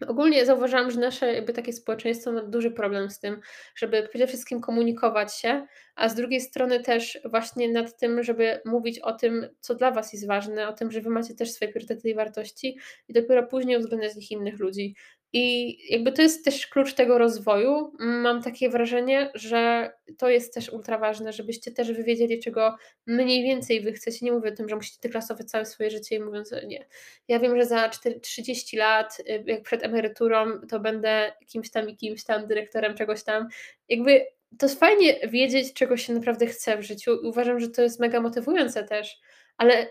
Ogólnie 0.07 0.45
zauważyłam, 0.45 0.91
że 0.91 0.99
nasze 0.99 1.33
jakby 1.33 1.53
takie 1.53 1.73
społeczeństwo 1.73 2.31
ma 2.31 2.41
duży 2.41 2.71
problem 2.71 3.09
z 3.09 3.19
tym, 3.19 3.39
żeby 3.75 4.07
przede 4.09 4.27
wszystkim 4.27 4.61
komunikować 4.61 5.35
się, 5.35 5.67
a 5.95 6.09
z 6.09 6.15
drugiej 6.15 6.41
strony 6.41 6.79
też 6.79 7.19
właśnie 7.25 7.69
nad 7.69 7.97
tym, 7.97 8.23
żeby 8.23 8.61
mówić 8.65 8.99
o 8.99 9.13
tym, 9.13 9.47
co 9.59 9.75
dla 9.75 9.91
Was 9.91 10.13
jest 10.13 10.27
ważne, 10.27 10.67
o 10.67 10.73
tym, 10.73 10.91
że 10.91 11.01
Wy 11.01 11.09
macie 11.09 11.35
też 11.35 11.51
swoje 11.51 11.71
priorytety 11.71 12.09
i 12.09 12.15
wartości 12.15 12.77
i 13.07 13.13
dopiero 13.13 13.43
później 13.43 13.77
uwzględniać 13.77 14.17
ich 14.17 14.31
innych 14.31 14.59
ludzi. 14.59 14.95
I 15.37 15.77
jakby 15.93 16.11
to 16.11 16.21
jest 16.21 16.45
też 16.45 16.67
klucz 16.67 16.93
tego 16.93 17.17
rozwoju. 17.17 17.93
Mam 17.99 18.41
takie 18.43 18.69
wrażenie, 18.69 19.31
że 19.33 19.91
to 20.17 20.29
jest 20.29 20.53
też 20.53 20.69
ultra 20.69 20.97
ważne, 20.97 21.33
żebyście 21.33 21.71
też 21.71 21.91
wy 21.91 22.03
wiedzieli, 22.03 22.39
czego 22.39 22.75
mniej 23.05 23.43
więcej 23.43 23.81
wy 23.81 23.93
chcecie. 23.93 24.25
Nie 24.25 24.31
mówię 24.31 24.49
o 24.49 24.55
tym, 24.55 24.69
że 24.69 24.75
musicie 24.75 24.97
deklasować 25.03 25.47
całe 25.47 25.65
swoje 25.65 25.89
życie 25.89 26.15
i 26.15 26.19
mówiąc, 26.19 26.51
nie. 26.67 26.85
Ja 27.27 27.39
wiem, 27.39 27.57
że 27.57 27.65
za 27.65 27.89
4, 27.89 28.19
30 28.19 28.77
lat, 28.77 29.19
y, 29.19 29.43
jak 29.45 29.63
przed 29.63 29.83
emeryturą, 29.83 30.45
to 30.69 30.79
będę 30.79 31.33
kimś 31.47 31.71
tam 31.71 31.89
i 31.89 31.97
kimś 31.97 32.23
tam, 32.23 32.47
dyrektorem 32.47 32.95
czegoś 32.95 33.23
tam. 33.23 33.47
Jakby 33.89 34.25
to 34.59 34.65
jest 34.65 34.79
fajnie 34.79 35.27
wiedzieć, 35.27 35.73
czego 35.73 35.97
się 35.97 36.13
naprawdę 36.13 36.45
chce 36.47 36.77
w 36.77 36.81
życiu. 36.81 37.11
Uważam, 37.23 37.59
że 37.59 37.69
to 37.69 37.81
jest 37.81 37.99
mega 37.99 38.21
motywujące 38.21 38.83
też, 38.83 39.19
ale 39.57 39.87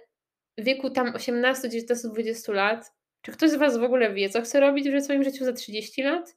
w 0.59 0.65
wieku 0.65 0.91
tam 0.91 1.15
18, 1.15 1.69
19, 1.69 2.09
20 2.09 2.53
lat 2.53 2.94
czy 3.25 3.33
ktoś 3.33 3.51
z 3.51 3.55
Was 3.55 3.77
w 3.79 3.83
ogóle 3.83 4.15
wie, 4.15 4.31
co 4.31 4.43
chce 4.43 4.61
robić 4.61 4.89
w 4.89 5.03
swoim 5.03 5.25
życiu 5.25 5.45
za 5.45 5.53
30 5.53 6.03
lat? 6.03 6.37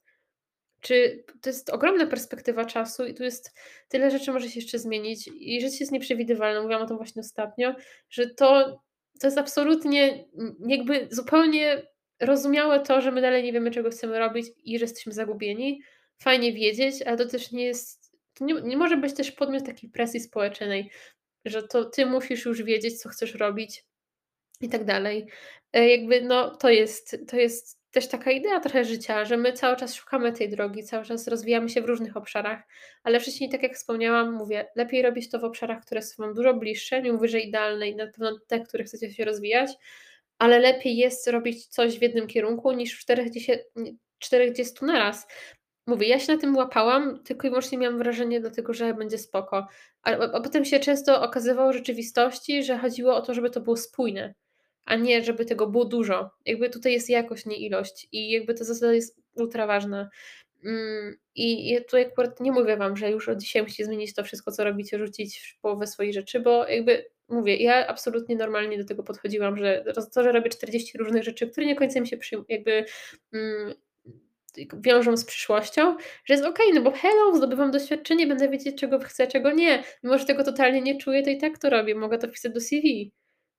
Czy 0.82 1.24
to 1.41 1.50
jest 1.50 1.70
ogromna 1.70 2.08
perspektywa 2.08 2.65
czasu 2.65 3.06
i 3.06 3.13
tu 3.13 3.24
jest 3.24 3.53
tyle 3.88 4.12
rzeczy 4.12 4.32
może 4.32 4.50
się 4.50 4.60
jeszcze 4.60 4.79
zmienić 4.79 5.29
i 5.39 5.62
życie 5.62 5.77
jest 5.79 5.91
nieprzewidywalne, 5.91 6.62
mówiłam 6.62 6.84
o 6.84 6.88
tym 6.88 6.98
właśnie 6.98 7.20
ostatnio, 7.20 7.75
że 8.10 8.29
to, 8.29 8.82
to 9.20 9.27
jest 9.27 9.38
absolutnie 9.38 10.25
jakby 10.67 11.08
zupełnie 11.12 11.82
rozumiałe 12.20 12.79
to, 12.79 13.01
że 13.01 13.12
my 13.12 13.22
dalej 13.22 13.44
nie 13.44 13.53
wiemy, 13.53 13.72
czego 13.72 13.89
chcemy 13.89 14.20
robić 14.20 14.48
i 14.63 14.79
że 14.79 14.84
jesteśmy 14.84 15.13
zagubieni. 15.13 15.82
Fajnie 16.22 16.53
wiedzieć, 16.53 17.01
ale 17.01 17.17
to 17.17 17.25
też 17.25 17.51
nie 17.51 17.65
jest, 17.65 18.17
nie, 18.41 18.53
nie 18.62 18.77
może 18.77 18.98
być 18.98 19.13
też 19.13 19.32
podmiot 19.32 19.65
takiej 19.65 19.89
presji 19.89 20.20
społecznej, 20.20 20.91
że 21.46 21.63
to 21.63 21.86
Ty 21.86 22.06
musisz 22.06 22.46
już 22.46 22.63
wiedzieć, 22.63 23.01
co 23.01 23.10
chcesz 23.10 23.36
robić, 23.36 23.87
i 24.62 24.70
tak 24.70 24.84
dalej. 24.84 25.28
E, 25.74 25.90
jakby 25.90 26.22
no 26.22 26.56
to 26.56 26.70
jest 26.70 27.18
to 27.28 27.38
jest 27.38 27.78
też 27.92 28.08
taka 28.08 28.32
idea 28.32 28.60
trochę 28.60 28.86
życia, 28.86 29.26
że 29.26 29.38
my 29.38 29.54
cały 29.54 29.76
czas 29.76 29.96
szukamy 29.96 30.34
tej 30.34 30.50
drogi, 30.50 30.84
cały 30.84 31.06
czas 31.06 31.28
rozwijamy 31.28 31.70
się 31.70 31.82
w 31.82 31.86
różnych 31.86 32.18
obszarach, 32.18 32.64
ale 33.04 33.20
wcześniej, 33.20 33.50
tak 33.50 33.64
jak 33.64 33.76
wspomniałam, 33.76 34.34
mówię, 34.34 34.68
lepiej 34.76 35.02
robić 35.02 35.30
to 35.30 35.40
w 35.40 35.44
obszarach, 35.44 35.86
które 35.86 36.02
są 36.02 36.24
wam 36.24 36.34
dużo 36.34 36.54
bliższe, 36.54 37.02
nie 37.02 37.14
mówię, 37.14 37.28
że 37.28 37.40
idealne 37.40 37.90
i 37.90 37.96
na 37.96 38.06
pewno 38.08 38.40
te, 38.48 38.60
które 38.60 38.84
chcecie 38.84 39.14
się 39.14 39.26
rozwijać, 39.26 39.72
ale 40.40 40.60
lepiej 40.60 40.98
jest 40.98 41.28
robić 41.28 41.68
coś 41.68 42.00
w 42.00 42.02
jednym 42.02 42.28
kierunku 42.28 42.72
niż 42.72 42.94
w 42.98 43.00
40, 43.00 43.52
40 44.20 44.86
naraz. 44.86 45.28
Mówię, 45.88 46.08
ja 46.08 46.20
się 46.20 46.34
na 46.34 46.40
tym 46.40 46.56
łapałam, 46.56 47.24
tylko 47.24 47.48
i 47.48 47.50
wyłącznie 47.50 47.78
miałam 47.78 47.98
wrażenie 47.98 48.39
dlatego, 48.39 48.74
że 48.74 48.93
będzie 48.93 49.17
spoko. 49.17 49.67
A, 50.04 50.12
a 50.12 50.41
potem 50.41 50.65
się 50.65 50.80
często 50.80 51.22
okazywało 51.22 51.72
w 51.72 51.76
rzeczywistości, 51.76 52.63
że 52.63 52.78
chodziło 52.78 53.15
o 53.15 53.22
to, 53.22 53.34
żeby 53.34 53.50
to 53.50 53.62
było 53.62 53.78
spójne 53.78 54.34
a 54.88 54.95
nie 54.95 55.23
żeby 55.23 55.45
tego 55.45 55.67
było 55.67 55.86
dużo. 55.86 56.30
Jakby 56.45 56.69
tutaj 56.69 56.93
jest 56.93 57.10
jakość, 57.10 57.45
nie 57.45 57.58
ilość 57.58 58.08
i 58.12 58.32
jakby 58.32 58.54
ta 58.54 58.63
zasada 58.63 58.93
jest 58.93 59.17
ultra 59.34 59.67
ważna. 59.67 60.10
Mm, 60.65 61.17
I 61.36 61.69
ja 61.69 61.82
tutaj 61.82 62.06
akurat 62.06 62.39
nie 62.39 62.52
mówię 62.52 62.78
Wam, 62.78 62.97
że 62.97 63.12
już 63.12 63.30
od 63.30 63.39
dzisiaj 63.39 63.63
musicie 63.63 63.86
zmienić 63.86 64.13
to 64.13 64.23
wszystko, 64.23 64.52
co 64.52 64.63
robicie, 64.63 65.00
rzucić 65.00 65.58
połowę 65.62 65.88
swoich 65.88 66.13
rzeczy, 66.13 66.39
bo 66.39 66.67
jakby 66.67 67.06
mówię, 67.28 67.56
ja 67.58 67.88
absolutnie 67.88 68.36
normalnie 68.36 68.78
do 68.78 68.86
tego 68.86 69.04
podchodziłam, 69.04 69.58
że 69.58 69.84
to, 70.13 70.23
że 70.23 70.32
robię 70.32 70.50
40 70.50 70.97
różnych 70.97 71.23
rzeczy, 71.23 71.47
które 71.47 71.65
nie 71.67 71.76
końca 71.76 72.00
mi 72.00 72.08
się 72.08 72.17
jakby 72.50 72.86
mm, 73.34 73.73
wiążą 74.73 75.17
z 75.17 75.26
przyszłością, 75.26 75.97
że 76.26 76.34
jest 76.34 76.45
okej, 76.45 76.67
okay, 76.67 76.80
no 76.80 76.91
bo 76.91 76.97
hello, 76.97 77.36
zdobywam 77.36 77.71
doświadczenie, 77.71 78.28
będę 78.28 78.50
wiedzieć, 78.50 78.78
czego 78.80 79.00
chcę, 79.00 79.28
czego 79.28 79.52
nie. 79.52 79.84
Mimo, 80.04 80.17
że 80.17 80.26
tego 80.26 80.43
totalnie 80.43 80.82
nie 80.82 80.97
czuję, 80.97 81.23
to 81.23 81.30
i 81.30 81.38
tak 81.38 81.58
to 81.58 81.69
robię, 81.69 81.95
mogę 81.95 82.17
to 82.17 82.28
wpisać 82.28 82.54
do 82.54 82.62
CV. 82.62 83.12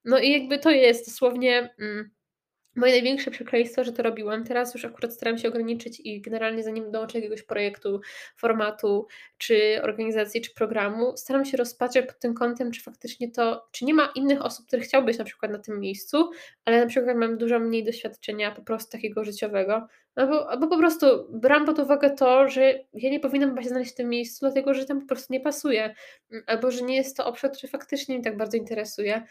No 0.09 0.19
i 0.19 0.31
jakby 0.33 0.59
to 0.59 0.71
jest 0.71 1.07
dosłownie 1.07 1.75
mm, 1.79 2.11
moje 2.77 2.93
największe 2.93 3.31
przekleństwo, 3.31 3.85
że 3.85 3.93
to 3.93 4.03
robiłam. 4.03 4.45
Teraz 4.45 4.75
już 4.75 4.85
akurat 4.85 5.15
staram 5.15 5.39
się 5.39 5.49
ograniczyć 5.49 6.01
i 6.01 6.21
generalnie 6.21 6.63
zanim 6.63 6.91
dołączę 6.91 7.19
jakiegoś 7.19 7.43
projektu, 7.43 8.01
formatu, 8.37 9.07
czy 9.39 9.81
organizacji, 9.83 10.41
czy 10.41 10.55
programu, 10.55 11.17
staram 11.17 11.45
się 11.45 11.57
rozpatrzeć 11.57 12.07
pod 12.07 12.19
tym 12.19 12.35
kątem, 12.35 12.71
czy 12.71 12.83
faktycznie 12.83 13.31
to, 13.31 13.69
czy 13.73 13.85
nie 13.85 13.95
ma 13.95 14.13
innych 14.15 14.45
osób, 14.45 14.67
które 14.67 14.83
chciałbyś 14.83 15.19
na 15.19 15.25
przykład 15.25 15.53
na 15.53 15.59
tym 15.59 15.81
miejscu, 15.81 16.31
ale 16.65 16.81
na 16.81 16.87
przykład 16.87 17.17
mam 17.17 17.39
dużo 17.39 17.59
mniej 17.59 17.85
doświadczenia 17.85 18.51
po 18.51 18.63
prostu 18.63 18.93
takiego 18.93 19.25
życiowego, 19.25 19.87
albo, 20.19 20.69
po 20.69 20.79
prostu 20.79 21.07
brałam 21.31 21.67
pod 21.67 21.79
uwagę 21.79 22.11
to, 22.11 22.49
że 22.49 22.75
ja 22.93 23.11
nie 23.11 23.21
powinnam 23.21 23.63
się 23.63 23.69
znaleźć 23.69 23.93
w 23.93 23.95
tym 23.95 24.09
miejscu, 24.09 24.39
dlatego 24.41 24.75
że 24.75 24.85
tam 24.85 25.01
po 25.01 25.07
prostu 25.07 25.33
nie 25.33 25.41
pasuje, 25.41 25.95
mm, 26.31 26.45
albo 26.47 26.71
że 26.71 26.83
nie 26.83 26.97
jest 26.97 27.17
to 27.17 27.27
obszar, 27.27 27.53
który 27.53 27.69
faktycznie 27.69 28.15
mnie 28.15 28.25
tak 28.25 28.37
bardzo 28.37 28.57
interesuje. 28.57 29.23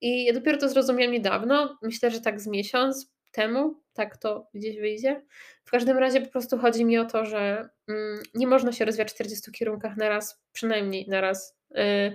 I 0.00 0.24
ja 0.24 0.32
dopiero 0.32 0.58
to 0.58 0.68
zrozumiałam 0.68 1.12
niedawno, 1.12 1.78
myślę, 1.82 2.10
że 2.10 2.20
tak 2.20 2.40
z 2.40 2.46
miesiąc 2.46 3.12
temu, 3.32 3.80
tak 3.92 4.16
to 4.16 4.48
gdzieś 4.54 4.78
wyjdzie. 4.78 5.22
W 5.64 5.70
każdym 5.70 5.98
razie 5.98 6.20
po 6.20 6.30
prostu 6.30 6.58
chodzi 6.58 6.84
mi 6.84 6.98
o 6.98 7.04
to, 7.04 7.24
że 7.24 7.68
mm, 7.88 8.22
nie 8.34 8.46
można 8.46 8.72
się 8.72 8.84
rozwijać 8.84 9.10
w 9.10 9.14
40 9.14 9.52
kierunkach 9.52 9.96
na 9.96 10.08
raz, 10.08 10.42
przynajmniej 10.52 11.08
na 11.08 11.20
raz. 11.20 11.56
Yy, 11.70 12.14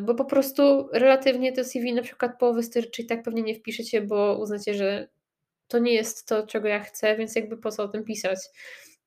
bo 0.00 0.14
po 0.14 0.24
prostu 0.24 0.88
relatywnie 0.92 1.52
to 1.52 1.64
CV 1.64 1.92
na 1.92 2.02
przykład 2.02 2.38
połowy 2.38 2.62
styrczy 2.62 3.02
i 3.02 3.06
tak 3.06 3.22
pewnie 3.22 3.42
nie 3.42 3.54
wpiszecie, 3.54 4.00
bo 4.02 4.38
uznacie, 4.40 4.74
że 4.74 5.08
to 5.70 5.78
nie 5.78 5.94
jest 5.94 6.28
to, 6.28 6.46
czego 6.46 6.68
ja 6.68 6.80
chcę, 6.80 7.16
więc 7.16 7.36
jakby 7.36 7.56
po 7.56 7.70
co 7.70 7.82
o 7.82 7.88
tym 7.88 8.04
pisać. 8.04 8.38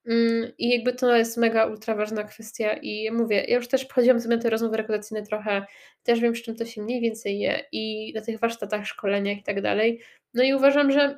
Mm, 0.06 0.52
I 0.58 0.69
jakby 0.69 0.93
to 0.93 1.15
jest 1.15 1.38
mega 1.38 1.65
ultra 1.65 1.95
ważna 1.95 2.23
kwestia 2.23 2.73
i 2.73 3.12
mówię, 3.12 3.45
ja 3.47 3.56
już 3.56 3.67
też 3.67 3.88
chodziłam 3.88 4.19
sobie 4.19 4.38
te 4.38 4.49
rozmowy 4.49 4.78
rekrutacyjne 4.78 5.26
trochę, 5.26 5.65
też 6.04 6.19
wiem, 6.19 6.36
z 6.36 6.41
czym 6.41 6.56
to 6.56 6.65
się 6.65 6.82
mniej 6.82 7.02
więcej 7.02 7.39
je 7.39 7.63
i 7.71 8.13
na 8.15 8.21
tych 8.21 8.39
warsztatach, 8.39 8.88
szkoleniach 8.88 9.38
i 9.38 9.43
tak 9.43 9.62
dalej. 9.62 10.02
No 10.34 10.43
i 10.43 10.54
uważam, 10.54 10.91
że 10.91 11.17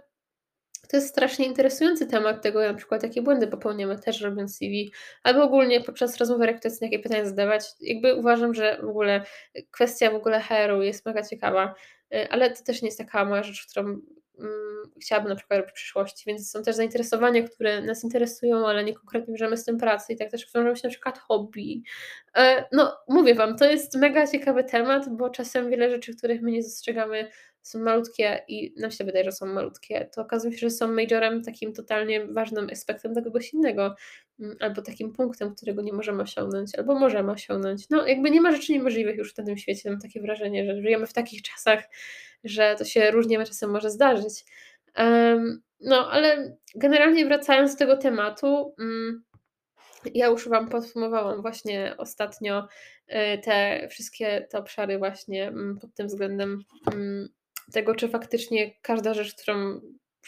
to 0.89 0.97
jest 0.97 1.09
strasznie 1.09 1.45
interesujący 1.45 2.07
temat 2.07 2.41
tego, 2.41 2.61
na 2.61 2.73
przykład 2.73 3.03
jakie 3.03 3.21
błędy 3.21 3.47
popełniamy 3.47 3.99
też 3.99 4.21
robiąc 4.21 4.57
CV, 4.57 4.91
albo 5.23 5.43
ogólnie 5.43 5.81
podczas 5.81 6.17
rozmowy 6.17 6.45
rekrutacyjnej 6.45 6.91
jakie 6.91 7.03
pytania 7.03 7.25
zadawać. 7.25 7.63
Jakby 7.81 8.15
uważam, 8.15 8.53
że 8.53 8.79
w 8.83 8.89
ogóle 8.89 9.25
kwestia 9.71 10.11
w 10.11 10.15
ogóle 10.15 10.41
HR-u 10.41 10.81
jest 10.81 11.05
mega 11.05 11.23
ciekawa, 11.23 11.75
y, 12.13 12.29
ale 12.29 12.51
to 12.51 12.63
też 12.63 12.81
nie 12.81 12.87
jest 12.87 12.97
taka 12.97 13.25
mała 13.25 13.43
rzecz, 13.43 13.67
którą 13.67 14.01
chciałabym 15.01 15.29
na 15.29 15.35
przykład 15.35 15.59
robić 15.59 15.71
w 15.71 15.75
przyszłości, 15.75 16.23
więc 16.27 16.51
są 16.51 16.63
też 16.63 16.75
zainteresowania, 16.75 17.47
które 17.47 17.81
nas 17.81 18.03
interesują, 18.03 18.67
ale 18.67 18.83
nie 18.83 18.93
konkretnie 18.93 19.33
bierzemy 19.33 19.57
z 19.57 19.65
tym 19.65 19.77
pracy 19.77 20.13
i 20.13 20.15
tak 20.17 20.31
też 20.31 20.53
wiążą 20.55 20.75
się 20.75 20.87
na 20.87 20.89
przykład 20.89 21.19
hobby. 21.19 21.83
E, 22.35 22.65
no, 22.71 22.97
mówię 23.07 23.35
Wam, 23.35 23.57
to 23.57 23.65
jest 23.65 23.95
mega 23.95 24.27
ciekawy 24.27 24.63
temat, 24.63 25.17
bo 25.17 25.29
czasem 25.29 25.69
wiele 25.69 25.89
rzeczy, 25.89 26.15
których 26.17 26.41
my 26.41 26.51
nie 26.51 26.61
dostrzegamy, 26.61 27.31
są 27.65 27.79
malutkie 27.79 28.43
i 28.47 28.73
nam 28.77 28.91
się 28.91 29.03
wydaje, 29.03 29.25
że 29.25 29.31
są 29.31 29.45
malutkie, 29.45 30.09
to 30.15 30.21
okazuje 30.21 30.53
się, 30.53 30.59
że 30.59 30.69
są 30.69 30.87
majorem 30.87 31.43
takim 31.43 31.73
totalnie 31.73 32.25
ważnym 32.25 32.69
aspektem 32.71 33.13
dla 33.13 33.21
kogoś 33.21 33.53
innego, 33.53 33.95
mm, 34.39 34.57
albo 34.59 34.81
takim 34.81 35.13
punktem, 35.13 35.55
którego 35.55 35.81
nie 35.81 35.93
możemy 35.93 36.23
osiągnąć, 36.23 36.75
albo 36.75 36.99
możemy 36.99 37.31
osiągnąć. 37.31 37.89
No, 37.89 38.07
jakby 38.07 38.31
nie 38.31 38.41
ma 38.41 38.51
rzeczy 38.51 38.73
niemożliwych 38.73 39.17
już 39.17 39.31
w 39.31 39.35
tym 39.35 39.57
świecie. 39.57 39.91
Mam 39.91 39.99
takie 39.99 40.21
wrażenie, 40.21 40.65
że 40.65 40.81
żyjemy 40.81 41.07
w 41.07 41.13
takich 41.13 41.41
czasach, 41.41 41.83
że 42.43 42.75
to 42.77 42.85
się 42.85 43.11
różnie 43.11 43.45
czasem 43.45 43.69
może 43.69 43.89
zdarzyć. 43.89 44.45
Um, 44.97 45.61
no, 45.79 46.11
ale 46.11 46.57
generalnie 46.75 47.25
wracając 47.25 47.71
do 47.71 47.77
tego 47.77 47.97
tematu, 47.97 48.73
um, 48.79 49.23
ja 50.13 50.27
już 50.27 50.49
Wam 50.49 50.69
podsumowałam 50.69 51.41
właśnie 51.41 51.95
ostatnio 51.97 52.67
y, 53.09 53.37
te 53.43 53.87
wszystkie 53.91 54.47
te 54.49 54.57
obszary 54.57 54.97
właśnie 54.97 55.47
mm, 55.47 55.77
pod 55.77 55.93
tym 55.93 56.07
względem 56.07 56.63
tego, 57.75 57.95
czy 57.95 58.09
faktycznie 58.09 58.71
każda 58.81 59.13
rzecz, 59.13 59.35
którą 59.35 59.81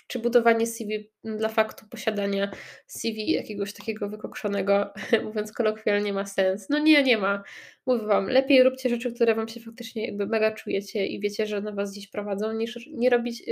czy 0.08 0.20
budowanie 0.20 0.68
CV 0.68 1.12
dla 1.24 1.50
faktu 1.50 1.86
posiadania 1.90 2.52
CV 2.88 3.32
jakiegoś 3.32 3.74
takiego 3.74 4.10
wykokszonego, 4.10 4.94
mówiąc 5.26 5.52
kolokwialnie, 5.52 6.14
ma 6.14 6.26
sens. 6.26 6.70
No 6.70 6.80
nie, 6.80 7.04
nie 7.04 7.18
ma. 7.18 7.44
Mówię 7.86 8.06
Wam, 8.06 8.30
lepiej 8.30 8.64
róbcie 8.64 8.90
rzeczy, 8.90 9.14
które 9.14 9.36
Wam 9.36 9.48
się 9.48 9.60
faktycznie 9.60 10.06
jakby 10.06 10.28
mega 10.28 10.52
czujecie 10.52 11.08
i 11.08 11.20
wiecie, 11.20 11.46
że 11.46 11.62
na 11.62 11.72
Was 11.72 11.92
gdzieś 11.92 12.08
prowadzą, 12.08 12.54
niż 12.54 12.90
nie 12.92 13.10
robić, 13.10 13.44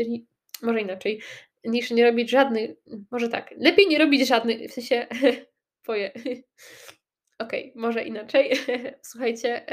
może 0.62 0.82
inaczej, 0.82 1.22
niż 1.64 1.92
nie 1.92 2.06
robić 2.06 2.30
żadnych, 2.30 2.72
może 3.12 3.30
tak, 3.30 3.54
lepiej 3.58 3.88
nie 3.88 3.98
robić 3.98 4.28
żadnych, 4.28 4.72
w 4.72 4.74
sensie 4.74 5.08
Twoje. 5.84 6.12
Okej, 7.40 7.72
okay, 7.72 7.82
może 7.82 8.04
inaczej. 8.04 8.52
Słuchajcie, 9.02 9.66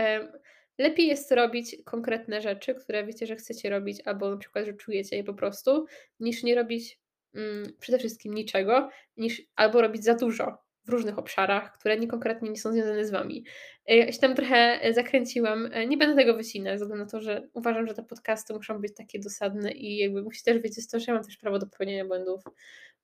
lepiej 0.82 1.06
jest 1.06 1.32
robić 1.32 1.76
konkretne 1.84 2.40
rzeczy, 2.40 2.74
które 2.74 3.06
wiecie, 3.06 3.26
że 3.26 3.36
chcecie 3.36 3.70
robić, 3.70 4.00
albo 4.04 4.30
na 4.30 4.36
przykład, 4.36 4.66
że 4.66 4.72
czujecie 4.72 5.16
je 5.16 5.24
po 5.24 5.34
prostu, 5.34 5.86
niż 6.20 6.42
nie 6.42 6.54
robić 6.54 6.98
mm, 7.34 7.72
przede 7.80 7.98
wszystkim 7.98 8.34
niczego, 8.34 8.90
niż 9.16 9.42
albo 9.56 9.80
robić 9.82 10.04
za 10.04 10.14
dużo 10.14 10.58
w 10.84 10.88
różnych 10.88 11.18
obszarach, 11.18 11.78
które 11.78 11.98
nie 11.98 12.08
konkretnie 12.08 12.50
nie 12.50 12.56
są 12.56 12.72
związane 12.72 13.04
z 13.04 13.10
Wami. 13.10 13.44
E, 13.86 13.96
ja 13.96 14.12
się 14.12 14.18
tam 14.18 14.34
trochę 14.34 14.80
zakręciłam. 14.92 15.68
E, 15.72 15.86
nie 15.86 15.96
będę 15.96 16.16
tego 16.16 16.36
wycinać, 16.36 16.78
ze 16.78 16.84
względu 16.84 17.04
na 17.04 17.10
to, 17.10 17.20
że 17.20 17.48
uważam, 17.52 17.86
że 17.86 17.94
te 17.94 18.02
podcasty 18.02 18.54
muszą 18.54 18.80
być 18.80 18.94
takie 18.94 19.18
dosadne 19.18 19.72
i 19.72 19.98
jakby 19.98 20.22
musicie 20.22 20.52
też 20.52 20.62
wiedzieć 20.62 20.90
to, 20.90 21.00
że 21.00 21.04
ja 21.08 21.14
mam 21.14 21.24
też 21.24 21.36
prawo 21.36 21.58
do 21.58 21.66
popełnienia 21.66 22.04
błędów. 22.04 22.42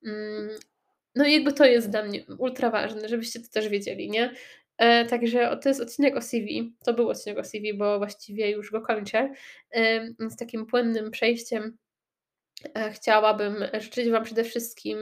Mm, 0.07 0.49
no 1.15 1.27
i 1.27 1.33
jakby 1.33 1.53
to 1.53 1.65
jest 1.65 1.91
dla 1.91 2.05
mnie 2.05 2.25
ultra 2.39 2.71
ważne, 2.71 3.09
żebyście 3.09 3.41
to 3.41 3.49
też 3.49 3.69
wiedzieli, 3.69 4.11
nie? 4.11 4.35
E, 4.79 5.05
także 5.05 5.59
to 5.63 5.69
jest 5.69 5.81
odcinek 5.81 6.17
o 6.17 6.23
CV. 6.23 6.73
To 6.85 6.95
był 6.95 7.09
odcinek 7.09 7.39
o 7.39 7.45
CV, 7.45 7.75
bo 7.75 7.99
właściwie 7.99 8.51
już 8.51 8.71
go 8.71 8.81
kończę. 8.81 9.33
E, 9.75 10.07
z 10.31 10.37
takim 10.37 10.67
płynnym 10.67 11.11
przejściem 11.11 11.77
e, 12.75 12.91
chciałabym 12.93 13.55
życzyć 13.81 14.11
Wam 14.11 14.25
przede 14.25 14.45
wszystkim 14.45 14.99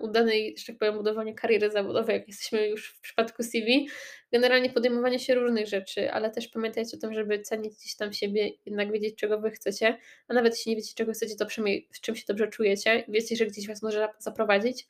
udanej, 0.00 0.54
że 0.58 0.66
tak 0.66 0.78
powiem, 0.78 0.94
budowania 0.94 1.34
kariery 1.34 1.70
zawodowej, 1.70 2.16
jak 2.16 2.28
jesteśmy 2.28 2.68
już 2.68 2.94
w 2.94 3.00
przypadku 3.00 3.42
CV. 3.42 3.88
Generalnie 4.32 4.70
podejmowanie 4.70 5.18
się 5.18 5.34
różnych 5.34 5.66
rzeczy, 5.66 6.12
ale 6.12 6.30
też 6.30 6.48
pamiętajcie 6.48 6.96
o 6.96 7.00
tym, 7.00 7.14
żeby 7.14 7.38
cenić 7.40 7.74
gdzieś 7.74 7.96
tam 7.96 8.12
siebie, 8.12 8.50
jednak 8.66 8.92
wiedzieć, 8.92 9.16
czego 9.16 9.40
Wy 9.40 9.50
chcecie, 9.50 9.98
a 10.28 10.34
nawet 10.34 10.54
jeśli 10.54 10.70
nie 10.70 10.76
wiecie, 10.76 10.92
czego 10.94 11.12
chcecie, 11.12 11.36
to 11.36 11.46
przynajmniej 11.46 11.88
w 11.92 12.00
czym 12.00 12.16
się 12.16 12.24
dobrze 12.28 12.48
czujecie, 12.48 13.04
wiecie, 13.08 13.36
że 13.36 13.46
gdzieś 13.46 13.68
Was 13.68 13.82
może 13.82 14.08
zaprowadzić, 14.18 14.86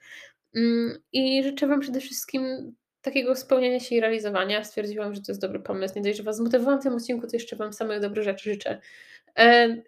Mm, 0.57 0.99
I 1.13 1.43
życzę 1.43 1.67
Wam 1.67 1.81
przede 1.81 2.01
wszystkim 2.01 2.75
takiego 3.05 3.37
spełniania 3.37 3.81
się 3.81 3.95
i 3.95 4.01
realizowania. 4.01 4.65
Stwierdziłam, 4.65 5.15
że 5.15 5.21
to 5.21 5.33
jest 5.33 5.41
dobry 5.41 5.61
pomysł. 5.61 5.95
Nie 5.97 6.03
dość, 6.03 6.17
że 6.17 6.23
Was 6.23 6.37
zmotywowałam 6.37 6.81
w 6.81 6.83
tym 6.83 6.95
odcinku, 6.95 7.27
to 7.27 7.37
jeszcze 7.37 7.57
Wam 7.57 7.73
samych 7.73 8.01
dobrych 8.01 8.25
rzeczy 8.25 8.51
życzę. 8.51 8.81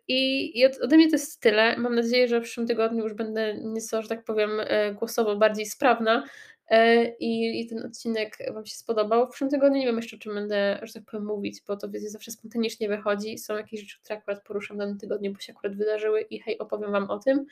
I, 0.09 0.53
I 0.61 0.67
ode 0.67 0.97
mnie 0.97 1.09
to 1.09 1.15
jest 1.15 1.41
tyle. 1.41 1.77
Mam 1.77 1.95
nadzieję, 1.95 2.29
że 2.29 2.41
w 2.41 2.43
przyszłym 2.43 2.67
tygodniu 2.67 3.05
już 3.05 3.15
będę 3.15 3.55
nieco, 3.55 4.03
że 4.03 4.09
tak 4.09 4.25
powiem, 4.25 4.51
e, 4.61 4.95
głosowo 4.95 5.37
bardziej 5.37 5.67
sprawna 5.67 6.25
e, 6.69 7.05
i, 7.05 7.61
i 7.61 7.67
ten 7.67 7.87
odcinek 7.87 8.39
Wam 8.55 8.67
się 8.67 8.77
spodobał. 8.77 9.27
W 9.27 9.31
przyszłym 9.31 9.51
tygodniu 9.51 9.79
nie 9.79 9.87
wiem 9.87 9.97
jeszcze, 9.97 10.17
o 10.17 10.19
czym 10.19 10.35
będę, 10.35 10.81
że 10.83 10.93
tak 10.93 11.05
powiem, 11.05 11.27
mówić, 11.27 11.63
bo 11.67 11.77
to 11.77 11.89
wiecie, 11.89 12.11
zawsze 12.11 12.31
spontanicznie 12.31 12.89
wychodzi. 12.89 13.39
Są 13.39 13.57
jakieś 13.57 13.81
rzeczy, 13.81 13.99
które 14.03 14.19
akurat 14.19 14.45
poruszam 14.45 14.77
w 14.77 14.81
danym 14.81 14.99
tygodniu, 14.99 15.33
bo 15.33 15.41
się 15.41 15.53
akurat 15.53 15.77
wydarzyły 15.77 16.21
i 16.21 16.41
hej, 16.41 16.59
opowiem 16.59 16.93
Wam 16.93 17.11
o 17.11 17.19
tym. 17.19 17.47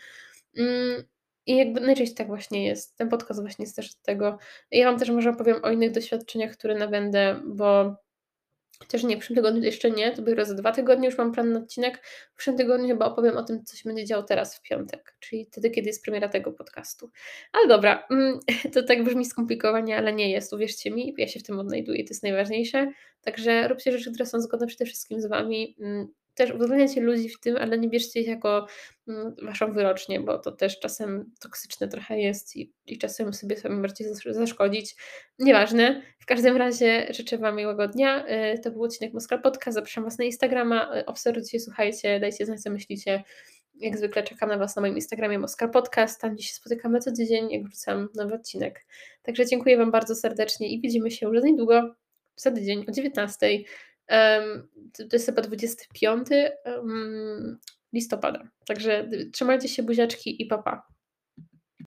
Mm, 1.47 1.47
i 1.47 1.57
jakby 1.57 1.81
najczęściej 1.81 2.17
tak 2.17 2.27
właśnie 2.27 2.67
jest. 2.67 2.97
Ten 2.97 3.09
podcast 3.09 3.41
właśnie 3.41 3.65
jest 3.65 3.77
też 3.77 3.91
od 3.91 4.03
tego. 4.03 4.39
Ja 4.71 4.91
Wam 4.91 4.99
też 4.99 5.11
może 5.11 5.31
opowiem 5.31 5.57
o 5.63 5.71
innych 5.71 5.91
doświadczeniach, 5.91 6.53
które 6.53 6.75
nabędę, 6.75 7.41
bo 7.47 7.97
Chociaż 8.79 9.03
nie, 9.03 9.17
w 9.17 9.19
przyszłym 9.19 9.37
tygodniu 9.37 9.63
jeszcze 9.63 9.91
nie, 9.91 10.11
to 10.11 10.23
dopiero 10.23 10.45
za 10.45 10.55
dwa 10.55 10.73
tygodnie 10.73 11.07
już 11.09 11.19
mam 11.19 11.33
plan 11.33 11.53
na 11.53 11.59
odcinek. 11.59 12.07
W 12.33 12.37
przyszłym 12.37 12.57
tygodniu 12.57 12.89
chyba 12.89 13.07
opowiem 13.07 13.37
o 13.37 13.43
tym, 13.43 13.65
co 13.65 13.77
się 13.77 13.83
będzie 13.89 14.05
działo 14.05 14.23
teraz 14.23 14.57
w 14.57 14.63
piątek, 14.63 15.17
czyli 15.21 15.47
wtedy, 15.47 15.71
kiedy 15.71 15.89
jest 15.89 16.05
premiera 16.05 16.29
tego 16.29 16.53
podcastu. 16.53 17.11
Ale 17.53 17.69
dobra, 17.69 18.07
mm, 18.11 18.41
to 18.75 18.83
tak 18.83 19.05
brzmi 19.05 19.25
skomplikowanie, 19.25 19.97
ale 19.97 20.13
nie 20.13 20.31
jest, 20.31 20.53
uwierzcie 20.53 20.91
mi, 20.91 21.15
ja 21.19 21.29
się 21.29 21.41
w 21.41 21.43
tym 21.43 21.59
odnajduję, 21.59 22.05
to 22.05 22.11
jest 22.11 22.23
najważniejsze. 22.23 22.93
Także 23.21 23.69
róbcie 23.69 23.93
rzeczy, 23.93 24.13
które 24.13 24.27
są 24.27 24.41
zgodne 24.41 24.67
przede 24.67 24.85
wszystkim 24.85 25.21
z 25.21 25.27
Wami. 25.27 25.77
Też 26.35 26.51
uwzględniacie 26.51 27.01
ludzi 27.01 27.29
w 27.29 27.41
tym, 27.41 27.57
ale 27.57 27.79
nie 27.79 27.89
bierzcie 27.89 28.21
ich 28.21 28.27
jako 28.27 28.67
mm, 29.09 29.35
waszą 29.43 29.73
wyrocznię, 29.73 30.21
bo 30.21 30.39
to 30.39 30.53
też 30.53 30.81
czasem 30.81 31.33
toksyczne 31.41 31.89
trochę 31.89 32.21
jest 32.21 32.57
i, 32.57 32.73
i 32.87 32.99
czasem 32.99 33.35
sobie 33.35 33.57
sobie 33.57 33.77
bardziej 33.77 34.07
zaszkodzić. 34.25 34.97
Nieważne. 35.39 36.03
W 36.19 36.27
każdym 36.27 36.57
razie 36.57 37.07
życzę 37.11 37.39
Wam 37.39 37.57
miłego 37.57 37.89
dnia. 37.89 38.27
Y, 38.55 38.59
to 38.59 38.71
był 38.71 38.83
odcinek 38.83 39.15
Moskal 39.15 39.43
Podcast. 39.43 39.75
Zapraszam 39.75 40.05
Was 40.05 40.19
na 40.19 40.25
Instagrama. 40.25 40.97
Y, 40.97 41.07
obserwujcie, 41.07 41.61
słuchajcie, 41.61 42.21
dajcie 42.21 42.47
znać, 42.47 42.61
co 42.61 42.71
myślicie. 42.71 43.23
Jak 43.75 43.99
zwykle 43.99 44.23
czekam 44.23 44.49
na 44.49 44.59
Was 44.59 44.77
na 44.77 44.83
moim 44.83 44.95
Instagramie 44.95 45.39
Moskal 45.39 45.71
Podcast, 45.71 46.21
tam 46.21 46.35
gdzie 46.35 46.45
się 46.45 46.55
spotykamy 46.55 47.01
co 47.01 47.13
tydzień, 47.13 47.51
jak 47.51 47.65
wrzucam 47.65 48.09
nowy 48.15 48.35
odcinek. 48.35 48.87
Także 49.23 49.47
dziękuję 49.47 49.77
Wam 49.77 49.91
bardzo 49.91 50.15
serdecznie 50.15 50.69
i 50.69 50.81
widzimy 50.81 51.11
się 51.11 51.29
już 51.29 51.45
niedługo, 51.45 51.95
za 52.37 52.51
tydzień 52.51 52.85
o 52.89 52.93
19. 52.93 53.49
To 54.09 55.05
jest 55.13 55.27
chyba 55.27 55.43
25 55.43 56.29
listopada. 57.93 58.49
Także 58.67 59.11
trzymajcie 59.33 59.69
się 59.69 59.83
buziaczki 59.83 60.43
i 60.43 60.47
papa. 60.47 60.94